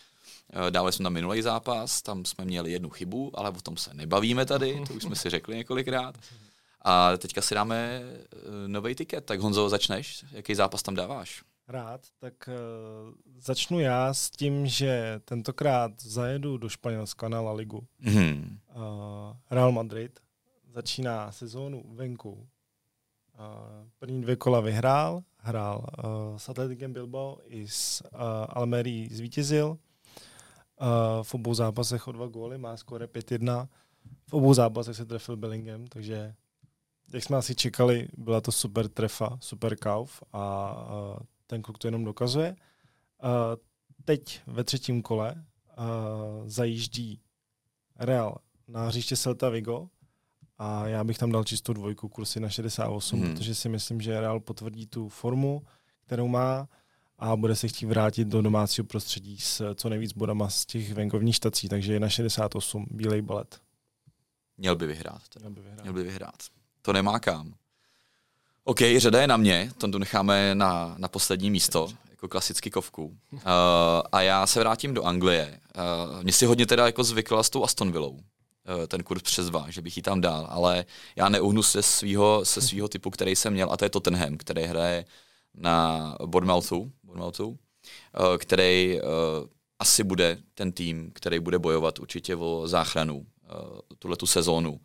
Dávali 0.70 0.94
jsme 0.94 1.04
tam 1.04 1.14
minulý 1.14 1.42
zápas, 1.42 2.02
tam 2.02 2.26
jsme 2.26 2.46
měli 2.46 2.72
jednu 2.72 2.90
chybu, 2.90 3.32
ale 3.34 3.50
o 3.50 3.62
tom 3.62 3.78
se 3.78 3.94
nebavíme 3.94 4.46
tady, 4.46 4.84
to 4.88 4.94
už 4.94 5.04
jsme 5.04 5.16
si 5.16 5.30
řekli 5.30 5.56
několikrát. 5.56 6.18
A 6.82 7.18
teďka 7.18 7.42
si 7.42 7.56
dáme 7.56 8.02
nový 8.68 8.96
tiket, 8.96 9.26
tak 9.26 9.40
Honzo, 9.40 9.70
začneš? 9.70 10.26
Jaký 10.32 10.56
zápas 10.56 10.84
tam 10.84 10.96
dáváš? 10.96 11.44
Rád, 11.68 12.02
tak 12.20 12.34
uh, 12.48 13.14
začnu 13.38 13.80
já 13.80 14.14
s 14.14 14.30
tím, 14.30 14.68
že 14.68 15.22
tentokrát 15.26 15.92
zajedu 16.02 16.58
do 16.58 16.70
Španělska 16.70 17.30
na 17.30 17.42
La 17.42 17.52
Ligu. 17.54 17.88
Hmm. 18.00 18.58
Uh, 18.76 18.84
Real 19.52 19.72
Madrid 19.72 20.20
začíná 20.74 21.32
sezónu 21.32 21.84
venku. 21.96 22.32
Uh, 22.32 22.48
první 24.00 24.22
dvě 24.22 24.36
kola 24.36 24.60
vyhrál, 24.60 25.22
hrál 25.42 25.86
uh, 26.04 26.38
s 26.38 26.50
Atletikem 26.50 26.94
Bilbao 26.94 27.38
i 27.46 27.68
s 27.68 28.04
uh, 28.14 28.20
Almerí 28.50 29.10
zvítězil. 29.12 29.68
Uh, 29.70 29.78
v 31.24 31.34
obou 31.34 31.54
zápasech 31.54 32.08
o 32.08 32.12
dva 32.12 32.28
góly, 32.28 32.58
má 32.58 32.78
skóre 32.78 33.06
5-1. 33.06 33.68
V 34.28 34.34
obou 34.34 34.54
zápasech 34.54 34.96
se 34.96 35.06
trefil 35.06 35.38
Bellingham, 35.38 35.88
takže 35.88 36.34
jak 37.14 37.24
jsme 37.24 37.38
asi 37.38 37.56
čekali, 37.56 38.08
byla 38.18 38.42
to 38.42 38.52
super 38.52 38.88
trefa, 38.88 39.38
super 39.42 39.76
kauf 39.76 40.24
a 40.34 40.74
uh, 40.74 41.20
ten 41.48 41.62
kluk 41.62 41.78
to 41.78 41.88
jenom 41.88 42.04
dokazuje. 42.04 42.56
Uh, 43.24 43.30
teď 44.06 44.42
ve 44.48 44.64
třetím 44.64 45.02
kole 45.02 45.36
uh, 45.36 46.48
zajíždí 46.48 47.22
Real 48.00 48.38
na 48.68 48.86
hřiště 48.86 49.18
Celta 49.18 49.50
Vigo 49.50 49.90
a 50.62 50.88
já 50.88 51.04
bych 51.04 51.18
tam 51.18 51.32
dal 51.32 51.44
čistou 51.44 51.74
dvojku 51.74 52.10
kursy 52.10 52.40
na 52.40 52.50
68, 52.50 53.20
Hmm. 53.20 53.32
protože 53.32 53.56
si 53.56 53.70
myslím, 53.70 54.02
že 54.02 54.22
Real 54.22 54.40
potvrdí 54.40 54.88
tu 54.88 55.10
formu, 55.10 55.62
kterou 56.06 56.28
má 56.28 56.68
a 57.20 57.36
bude 57.36 57.56
se 57.56 57.68
chtít 57.68 57.86
vrátit 57.86 58.28
do 58.28 58.42
domácího 58.42 58.86
prostředí 58.86 59.38
s 59.40 59.76
co 59.76 59.90
nejvíc 59.90 60.14
bodama 60.14 60.50
z 60.50 60.66
těch 60.66 60.94
venkovních 60.94 61.36
štací, 61.36 61.70
takže 61.70 61.94
je 61.94 62.00
na 62.00 62.10
68, 62.10 62.86
bílej 62.92 63.22
balet. 63.22 63.62
Měl 64.58 64.76
by 64.76 64.88
vyhrát. 64.88 65.22
Teda. 65.30 65.50
Měl 65.50 65.56
by 65.56 65.62
vyhrát. 65.62 65.84
Měl 65.84 65.94
by 65.94 66.04
vyhrát. 66.04 66.36
To 66.82 66.94
nemá 66.94 67.20
kam. 67.20 67.54
OK, 68.64 68.80
řada 68.98 69.22
je 69.22 69.28
na 69.28 69.38
mě, 69.38 69.72
to 69.78 69.88
tu 69.88 69.98
necháme 69.98 70.56
na, 70.56 70.96
na 70.98 71.08
poslední 71.08 71.52
místo, 71.52 71.88
jako 72.10 72.28
klasicky 72.28 72.72
kovku. 72.72 73.06
Uh, 73.06 73.40
a 74.12 74.22
já 74.22 74.48
se 74.48 74.60
vrátím 74.60 74.94
do 74.94 75.04
Anglie. 75.04 75.60
Uh, 76.16 76.24
mě 76.24 76.34
si 76.34 76.46
hodně 76.46 76.66
teda 76.66 76.86
jako 76.86 77.04
zvykla 77.04 77.44
s 77.44 77.50
tou 77.50 77.64
Aston 77.64 77.92
Villou, 77.92 78.20
ten 78.88 79.04
kurz 79.04 79.22
přes 79.22 79.46
dva, 79.50 79.66
že 79.70 79.82
bych 79.82 79.98
ji 79.98 80.04
tam 80.04 80.22
dal, 80.22 80.48
ale 80.50 80.86
já 81.16 81.30
neuhnu 81.30 81.64
se 81.64 81.84
svýho, 81.84 82.46
se 82.46 82.62
svýho 82.62 82.88
typu, 82.88 83.10
který 83.10 83.36
jsem 83.36 83.54
měl, 83.54 83.72
a 83.72 83.78
to 83.78 83.86
je 83.86 83.90
Tottenham, 83.90 84.38
který 84.38 84.64
hraje 84.64 85.06
na 85.56 86.16
Bournemouthu, 86.26 86.92
Bournemouthu 87.04 87.48
uh, 87.50 88.38
který 88.38 89.00
uh, 89.02 89.08
asi 89.80 90.04
bude 90.04 90.38
ten 90.54 90.72
tým, 90.72 91.12
který 91.14 91.40
bude 91.40 91.60
bojovat 91.60 92.00
určitě 92.00 92.36
o 92.36 92.68
záchranu 92.68 93.18
uh, 93.18 93.26
tuhle 94.00 94.18
tu 94.18 94.28
sezónu. 94.28 94.80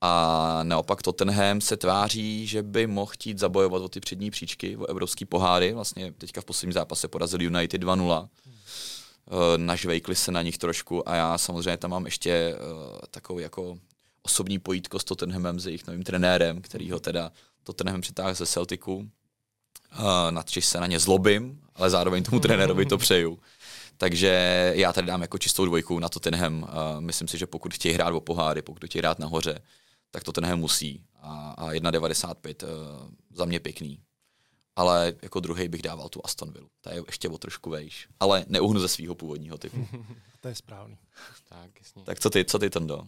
A 0.00 0.60
naopak 0.62 1.02
Tottenham 1.02 1.60
se 1.60 1.76
tváří, 1.76 2.46
že 2.46 2.62
by 2.62 2.86
mohl 2.86 3.06
chtít 3.06 3.38
zabojovat 3.38 3.82
o 3.82 3.88
ty 3.88 4.00
přední 4.00 4.30
příčky, 4.30 4.76
o 4.76 4.86
evropský 4.86 5.24
poháry. 5.24 5.72
Vlastně 5.72 6.12
teďka 6.12 6.40
v 6.40 6.44
posledním 6.44 6.72
zápase 6.72 7.08
porazili 7.08 7.44
United 7.44 7.82
2-0. 7.82 8.28
Eh, 9.30 9.58
Nažvejkli 9.58 10.14
se 10.14 10.32
na 10.32 10.42
nich 10.42 10.58
trošku 10.58 11.08
a 11.08 11.14
já 11.14 11.38
samozřejmě 11.38 11.76
tam 11.76 11.90
mám 11.90 12.04
ještě 12.04 12.54
uh, 12.54 12.98
takovou 13.10 13.38
jako 13.38 13.78
osobní 14.22 14.58
pojítko 14.58 14.98
s 14.98 15.04
Tottenhamem, 15.04 15.60
s 15.60 15.66
jejich 15.66 15.86
novým 15.86 16.02
trenérem, 16.02 16.62
který 16.62 16.90
ho 16.90 17.00
teda 17.00 17.32
Tottenham 17.62 18.00
přitáhl 18.00 18.34
ze 18.34 18.46
Celticu. 18.46 18.94
Uh, 18.94 19.06
nadčiž 20.30 20.66
se 20.66 20.80
na 20.80 20.86
ně 20.86 20.98
zlobím, 20.98 21.60
ale 21.74 21.90
zároveň 21.90 22.22
tomu 22.22 22.40
trenérovi 22.40 22.86
to 22.86 22.98
přeju. 22.98 23.38
Takže 23.96 24.72
já 24.76 24.92
tady 24.92 25.06
dám 25.06 25.22
jako 25.22 25.38
čistou 25.38 25.64
dvojku 25.64 25.98
na 25.98 26.08
Tottenham. 26.08 26.68
Myslím 26.98 27.28
si, 27.28 27.38
že 27.38 27.46
pokud 27.46 27.74
chtějí 27.74 27.94
hrát 27.94 28.14
o 28.14 28.20
poháry, 28.20 28.62
pokud 28.62 28.84
chtějí 28.84 29.00
hrát 29.00 29.18
nahoře, 29.18 29.60
tak 30.10 30.24
Tottenham 30.24 30.58
musí. 30.58 31.04
A, 31.20 31.50
a 31.50 31.72
1,95 31.72 32.66
uh, 32.66 33.10
za 33.34 33.44
mě 33.44 33.60
pěkný. 33.60 33.98
Ale 34.76 35.14
jako 35.22 35.40
druhý 35.40 35.68
bych 35.68 35.82
dával 35.82 36.08
tu 36.08 36.20
Aston 36.24 36.52
Villa. 36.52 36.68
Ta 36.80 36.92
je 36.92 37.02
ještě 37.06 37.28
o 37.28 37.38
trošku 37.38 37.70
vejš. 37.70 38.08
Ale 38.20 38.44
neuhnu 38.48 38.80
ze 38.80 38.88
svého 38.88 39.14
původního 39.14 39.58
typu. 39.58 39.88
To 40.40 40.48
je 40.48 40.54
správný. 40.54 40.98
Tak, 41.48 41.70
jasně. 41.78 42.02
tak 42.02 42.20
co 42.20 42.30
ty, 42.30 42.44
co 42.44 42.58
ty 42.58 42.70
Tondo? 42.70 42.96
Uh, 42.98 43.04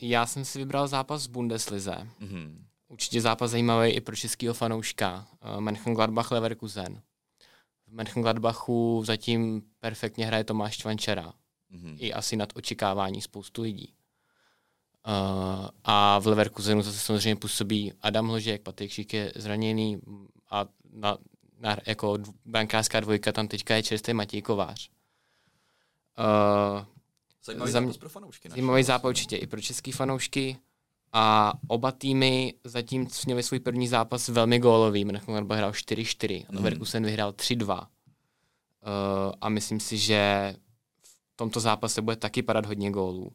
já 0.00 0.26
jsem 0.26 0.44
si 0.44 0.58
vybral 0.58 0.88
zápas 0.88 1.22
z 1.22 1.26
Bundeslize. 1.26 2.08
Mm-hmm. 2.20 2.64
Určitě 2.88 3.20
zápas 3.20 3.50
zajímavý 3.50 3.90
i 3.90 4.00
pro 4.00 4.16
českého 4.16 4.54
fanouška. 4.54 5.26
Uh, 5.44 5.60
Mönchengladbach 5.60 6.30
Leverkusen. 6.30 7.02
V 7.86 7.92
Mönchengladbachu 7.92 9.04
zatím 9.04 9.62
perfektně 9.80 10.26
hraje 10.26 10.44
Tomáš 10.44 10.76
Čvančera. 10.76 11.32
Mm-hmm. 11.72 11.96
I 11.98 12.12
asi 12.12 12.36
nad 12.36 12.48
očekávání 12.54 13.22
spoustu 13.22 13.62
lidí. 13.62 13.94
Uh, 15.06 15.68
a 15.84 16.18
v 16.18 16.26
Leverkusenu 16.26 16.82
zase 16.82 16.98
samozřejmě 16.98 17.36
působí 17.36 17.92
Adam 18.00 18.28
Hložek, 18.28 18.62
Patrik 18.62 18.90
Šík 18.90 19.12
je 19.14 19.32
zraněný 19.36 20.00
a 20.50 20.66
na, 20.92 21.18
na, 21.58 21.76
jako 21.86 22.18
brankářská 22.44 23.00
dvojka 23.00 23.32
tam 23.32 23.48
teďka 23.48 23.74
je 23.74 23.82
čerstvý 23.82 24.14
Matěj 24.14 24.42
Kovář. 24.42 24.90
Uh, 26.18 26.84
Zajímavý 27.44 27.72
Za 27.72 27.80
mě- 27.80 27.86
zápas 27.88 27.98
pro 27.98 28.08
fanoušky. 28.08 28.48
naše. 28.48 28.56
Zajímavý 28.60 28.82
zápas 28.82 29.08
určitě 29.08 29.36
i 29.36 29.46
pro 29.46 29.60
český 29.60 29.92
fanoušky. 29.92 30.56
A 31.12 31.52
oba 31.68 31.92
týmy 31.92 32.54
zatím 32.64 33.08
měli 33.26 33.42
svůj 33.42 33.60
první 33.60 33.88
zápas 33.88 34.28
velmi 34.28 34.58
gólový. 34.58 35.04
Mönchengladbach 35.04 35.56
hrál 35.58 35.72
4-4 35.72 36.44
a 36.48 36.52
Mhm. 36.52 36.56
Leverkusen 36.64 37.04
vyhrál 37.04 37.32
3-2. 37.32 37.80
Uh, 37.80 39.32
a 39.40 39.48
myslím 39.48 39.80
si, 39.80 39.98
že 39.98 40.54
v 41.02 41.36
tomto 41.36 41.60
zápase 41.60 42.02
bude 42.02 42.16
taky 42.16 42.42
padat 42.42 42.66
hodně 42.66 42.90
gólů. 42.90 43.32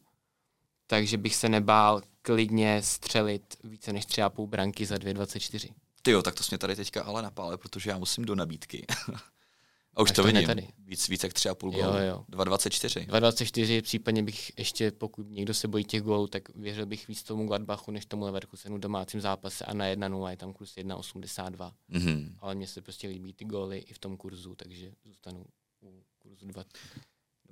Takže 0.88 1.17
bych 1.17 1.36
se 1.36 1.49
nebál 1.49 2.01
klidně 2.21 2.82
střelit 2.84 3.58
více 3.63 3.93
než 3.93 4.06
3,5 4.06 4.47
branky 4.47 4.86
za 4.86 4.95
2,24. 4.95 5.73
Ty 6.06 6.12
jo, 6.12 6.22
tak 6.22 6.36
to 6.36 6.44
jsi 6.44 6.48
mě 6.52 6.58
tady 6.58 6.76
teďka 6.76 7.04
ale 7.04 7.21
napále, 7.21 7.58
protože 7.58 7.90
já 7.90 7.98
musím 7.98 8.25
do 8.25 8.36
nabídky. 8.36 8.86
A 9.98 10.02
už 10.02 10.10
Máš 10.10 10.15
to 10.15 10.23
vidím. 10.23 10.46
tady. 10.46 10.67
Víc, 10.77 11.10
víc 11.10 11.23
jak 11.23 11.34
3,5 11.34 11.77
Jo, 11.77 11.84
gólu. 11.92 11.98
jo. 12.06 12.25
2,24. 12.32 13.06
2,24 13.08 13.82
případně 13.82 14.23
bych 14.23 14.52
ještě, 14.58 14.92
pokud 14.92 15.29
někdo 15.29 15.54
se 15.54 15.67
bojí 15.67 15.84
těch 15.84 16.02
gólů, 16.02 16.27
tak 16.27 16.56
věřil 16.56 16.86
bych 16.86 17.08
víc 17.08 17.23
tomu 17.23 17.48
Gladbachu, 17.48 17.92
než 17.92 18.06
tomu 18.06 18.23
Leverkusenu 18.25 18.77
v 18.77 18.79
domácím 18.79 19.21
zápase 19.21 19.65
a 19.65 19.73
na 19.73 19.86
1-0 19.86 20.27
je 20.29 20.38
tam 20.38 20.54
kurz 20.54 20.75
1,82. 20.75 21.71
Mhm. 21.88 22.36
Ale 22.40 22.56
mně 22.56 22.67
se 22.67 22.82
prostě 22.82 23.08
líbí 23.08 23.34
ty 23.34 23.46
góly 23.46 23.77
i 23.77 23.94
v 23.94 24.00
tom 24.00 24.17
kurzu, 24.17 24.56
takže 24.56 24.92
zůstanu 25.06 25.46
u 25.82 26.04
kurzu 26.19 26.46
2, 26.48 26.63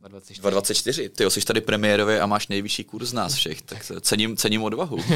2,24. 0.02 0.42
2,24. 0.42 1.10
Ty 1.10 1.24
jo, 1.24 1.30
jsi 1.30 1.42
tady 1.42 1.62
premiérově 1.62 2.22
a 2.22 2.26
máš 2.26 2.48
nejvyšší 2.48 2.84
kurz 2.84 3.10
z 3.10 3.14
nás 3.14 3.34
všech, 3.36 3.62
tak 3.62 3.92
cením, 4.02 4.38
cením 4.38 4.64
odvahu. 4.64 4.98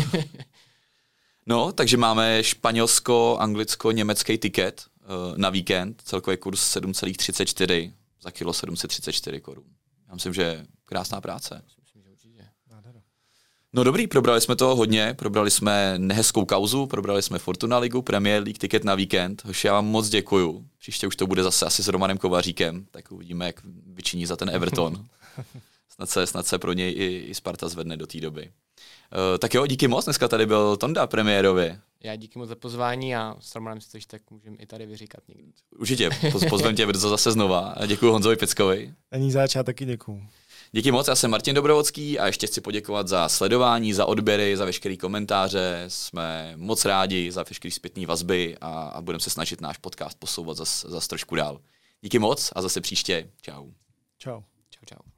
No, 1.47 1.71
takže 1.71 1.97
máme 1.97 2.43
španělsko, 2.43 3.37
anglicko, 3.39 3.91
německý 3.91 4.37
tiket 4.37 4.85
uh, 4.85 5.37
na 5.37 5.49
víkend, 5.49 6.01
celkový 6.05 6.37
kurz 6.37 6.75
7,34. 6.75 7.93
za 8.21 8.31
kilo 8.31 8.53
734 8.53 9.41
korun. 9.41 9.63
Já 10.07 10.13
myslím, 10.13 10.33
že 10.33 10.65
krásná 10.85 11.21
práce. 11.21 11.61
Myslím, 11.65 12.03
že 12.03 12.09
určitě. 12.11 12.49
No 13.73 13.83
dobrý, 13.83 14.07
probrali 14.07 14.41
jsme 14.41 14.55
toho 14.55 14.75
hodně, 14.75 15.13
probrali 15.13 15.51
jsme 15.51 15.93
nehezkou 15.97 16.45
kauzu, 16.45 16.85
probrali 16.85 17.21
jsme 17.21 17.39
Fortuna 17.39 17.77
Ligu, 17.77 18.01
Premier 18.01 18.43
League, 18.43 18.57
tiket 18.57 18.83
na 18.83 18.95
víkend. 18.95 19.45
Hoši, 19.45 19.67
já 19.67 19.73
vám 19.73 19.85
moc 19.85 20.09
děkuju. 20.09 20.65
Příště 20.77 21.07
už 21.07 21.15
to 21.15 21.27
bude 21.27 21.43
zase 21.43 21.65
asi 21.65 21.83
s 21.83 21.87
Romanem 21.87 22.17
Kovaříkem, 22.17 22.85
tak 22.91 23.11
uvidíme, 23.11 23.45
jak 23.45 23.61
vyčiní 23.85 24.25
za 24.25 24.35
ten 24.35 24.49
Everton. 24.49 25.05
Snad 25.89 26.09
se, 26.09 26.27
snad 26.27 26.47
se 26.47 26.59
pro 26.59 26.73
něj 26.73 26.91
i, 26.91 27.25
i 27.29 27.35
Sparta 27.35 27.69
zvedne 27.69 27.97
do 27.97 28.07
té 28.07 28.19
doby. 28.19 28.51
Uh, 29.11 29.37
tak 29.37 29.53
jo, 29.53 29.67
díky 29.67 29.87
moc, 29.87 30.05
dneska 30.05 30.27
tady 30.27 30.45
byl 30.45 30.77
Tonda 30.77 31.07
premiérově. 31.07 31.79
Já 32.03 32.15
díky 32.15 32.39
moc 32.39 32.49
za 32.49 32.55
pozvání 32.55 33.15
a 33.15 33.35
s 33.39 33.55
Romanem 33.55 33.81
si 33.81 33.91
to, 33.91 33.97
tak 34.07 34.21
můžeme 34.31 34.57
i 34.57 34.65
tady 34.65 34.85
vyříkat 34.85 35.23
někdy. 35.27 35.43
Určitě, 35.79 36.09
pozvem 36.49 36.75
tě 36.75 36.85
brzo 36.85 37.09
zase 37.09 37.31
znova. 37.31 37.59
A 37.59 37.85
děkuji 37.85 38.11
Honzovi 38.11 38.35
Peckovi. 38.35 38.93
Není 39.11 39.31
zač, 39.31 39.55
já 39.55 39.63
taky 39.63 39.85
děkuju. 39.85 40.23
Díky 40.71 40.91
moc, 40.91 41.07
já 41.07 41.15
jsem 41.15 41.31
Martin 41.31 41.55
Dobrovodský 41.55 42.19
a 42.19 42.27
ještě 42.27 42.47
chci 42.47 42.61
poděkovat 42.61 43.07
za 43.07 43.29
sledování, 43.29 43.93
za 43.93 44.05
odběry, 44.05 44.57
za 44.57 44.65
veškeré 44.65 44.97
komentáře. 44.97 45.85
Jsme 45.87 46.53
moc 46.55 46.85
rádi 46.85 47.31
za 47.31 47.43
veškeré 47.43 47.71
zpětné 47.71 48.05
vazby 48.05 48.57
a, 48.61 48.71
a 48.71 49.01
budeme 49.01 49.19
se 49.19 49.29
snažit 49.29 49.61
náš 49.61 49.77
podcast 49.77 50.19
posouvat 50.19 50.57
zase 50.57 50.89
zas 50.89 51.07
trošku 51.07 51.35
dál. 51.35 51.59
Díky 52.01 52.19
moc 52.19 52.51
a 52.55 52.61
zase 52.61 52.81
příště. 52.81 53.29
Čau. 53.41 53.67
Čau. 54.17 54.41
Čau, 54.69 54.85
čau. 54.85 54.99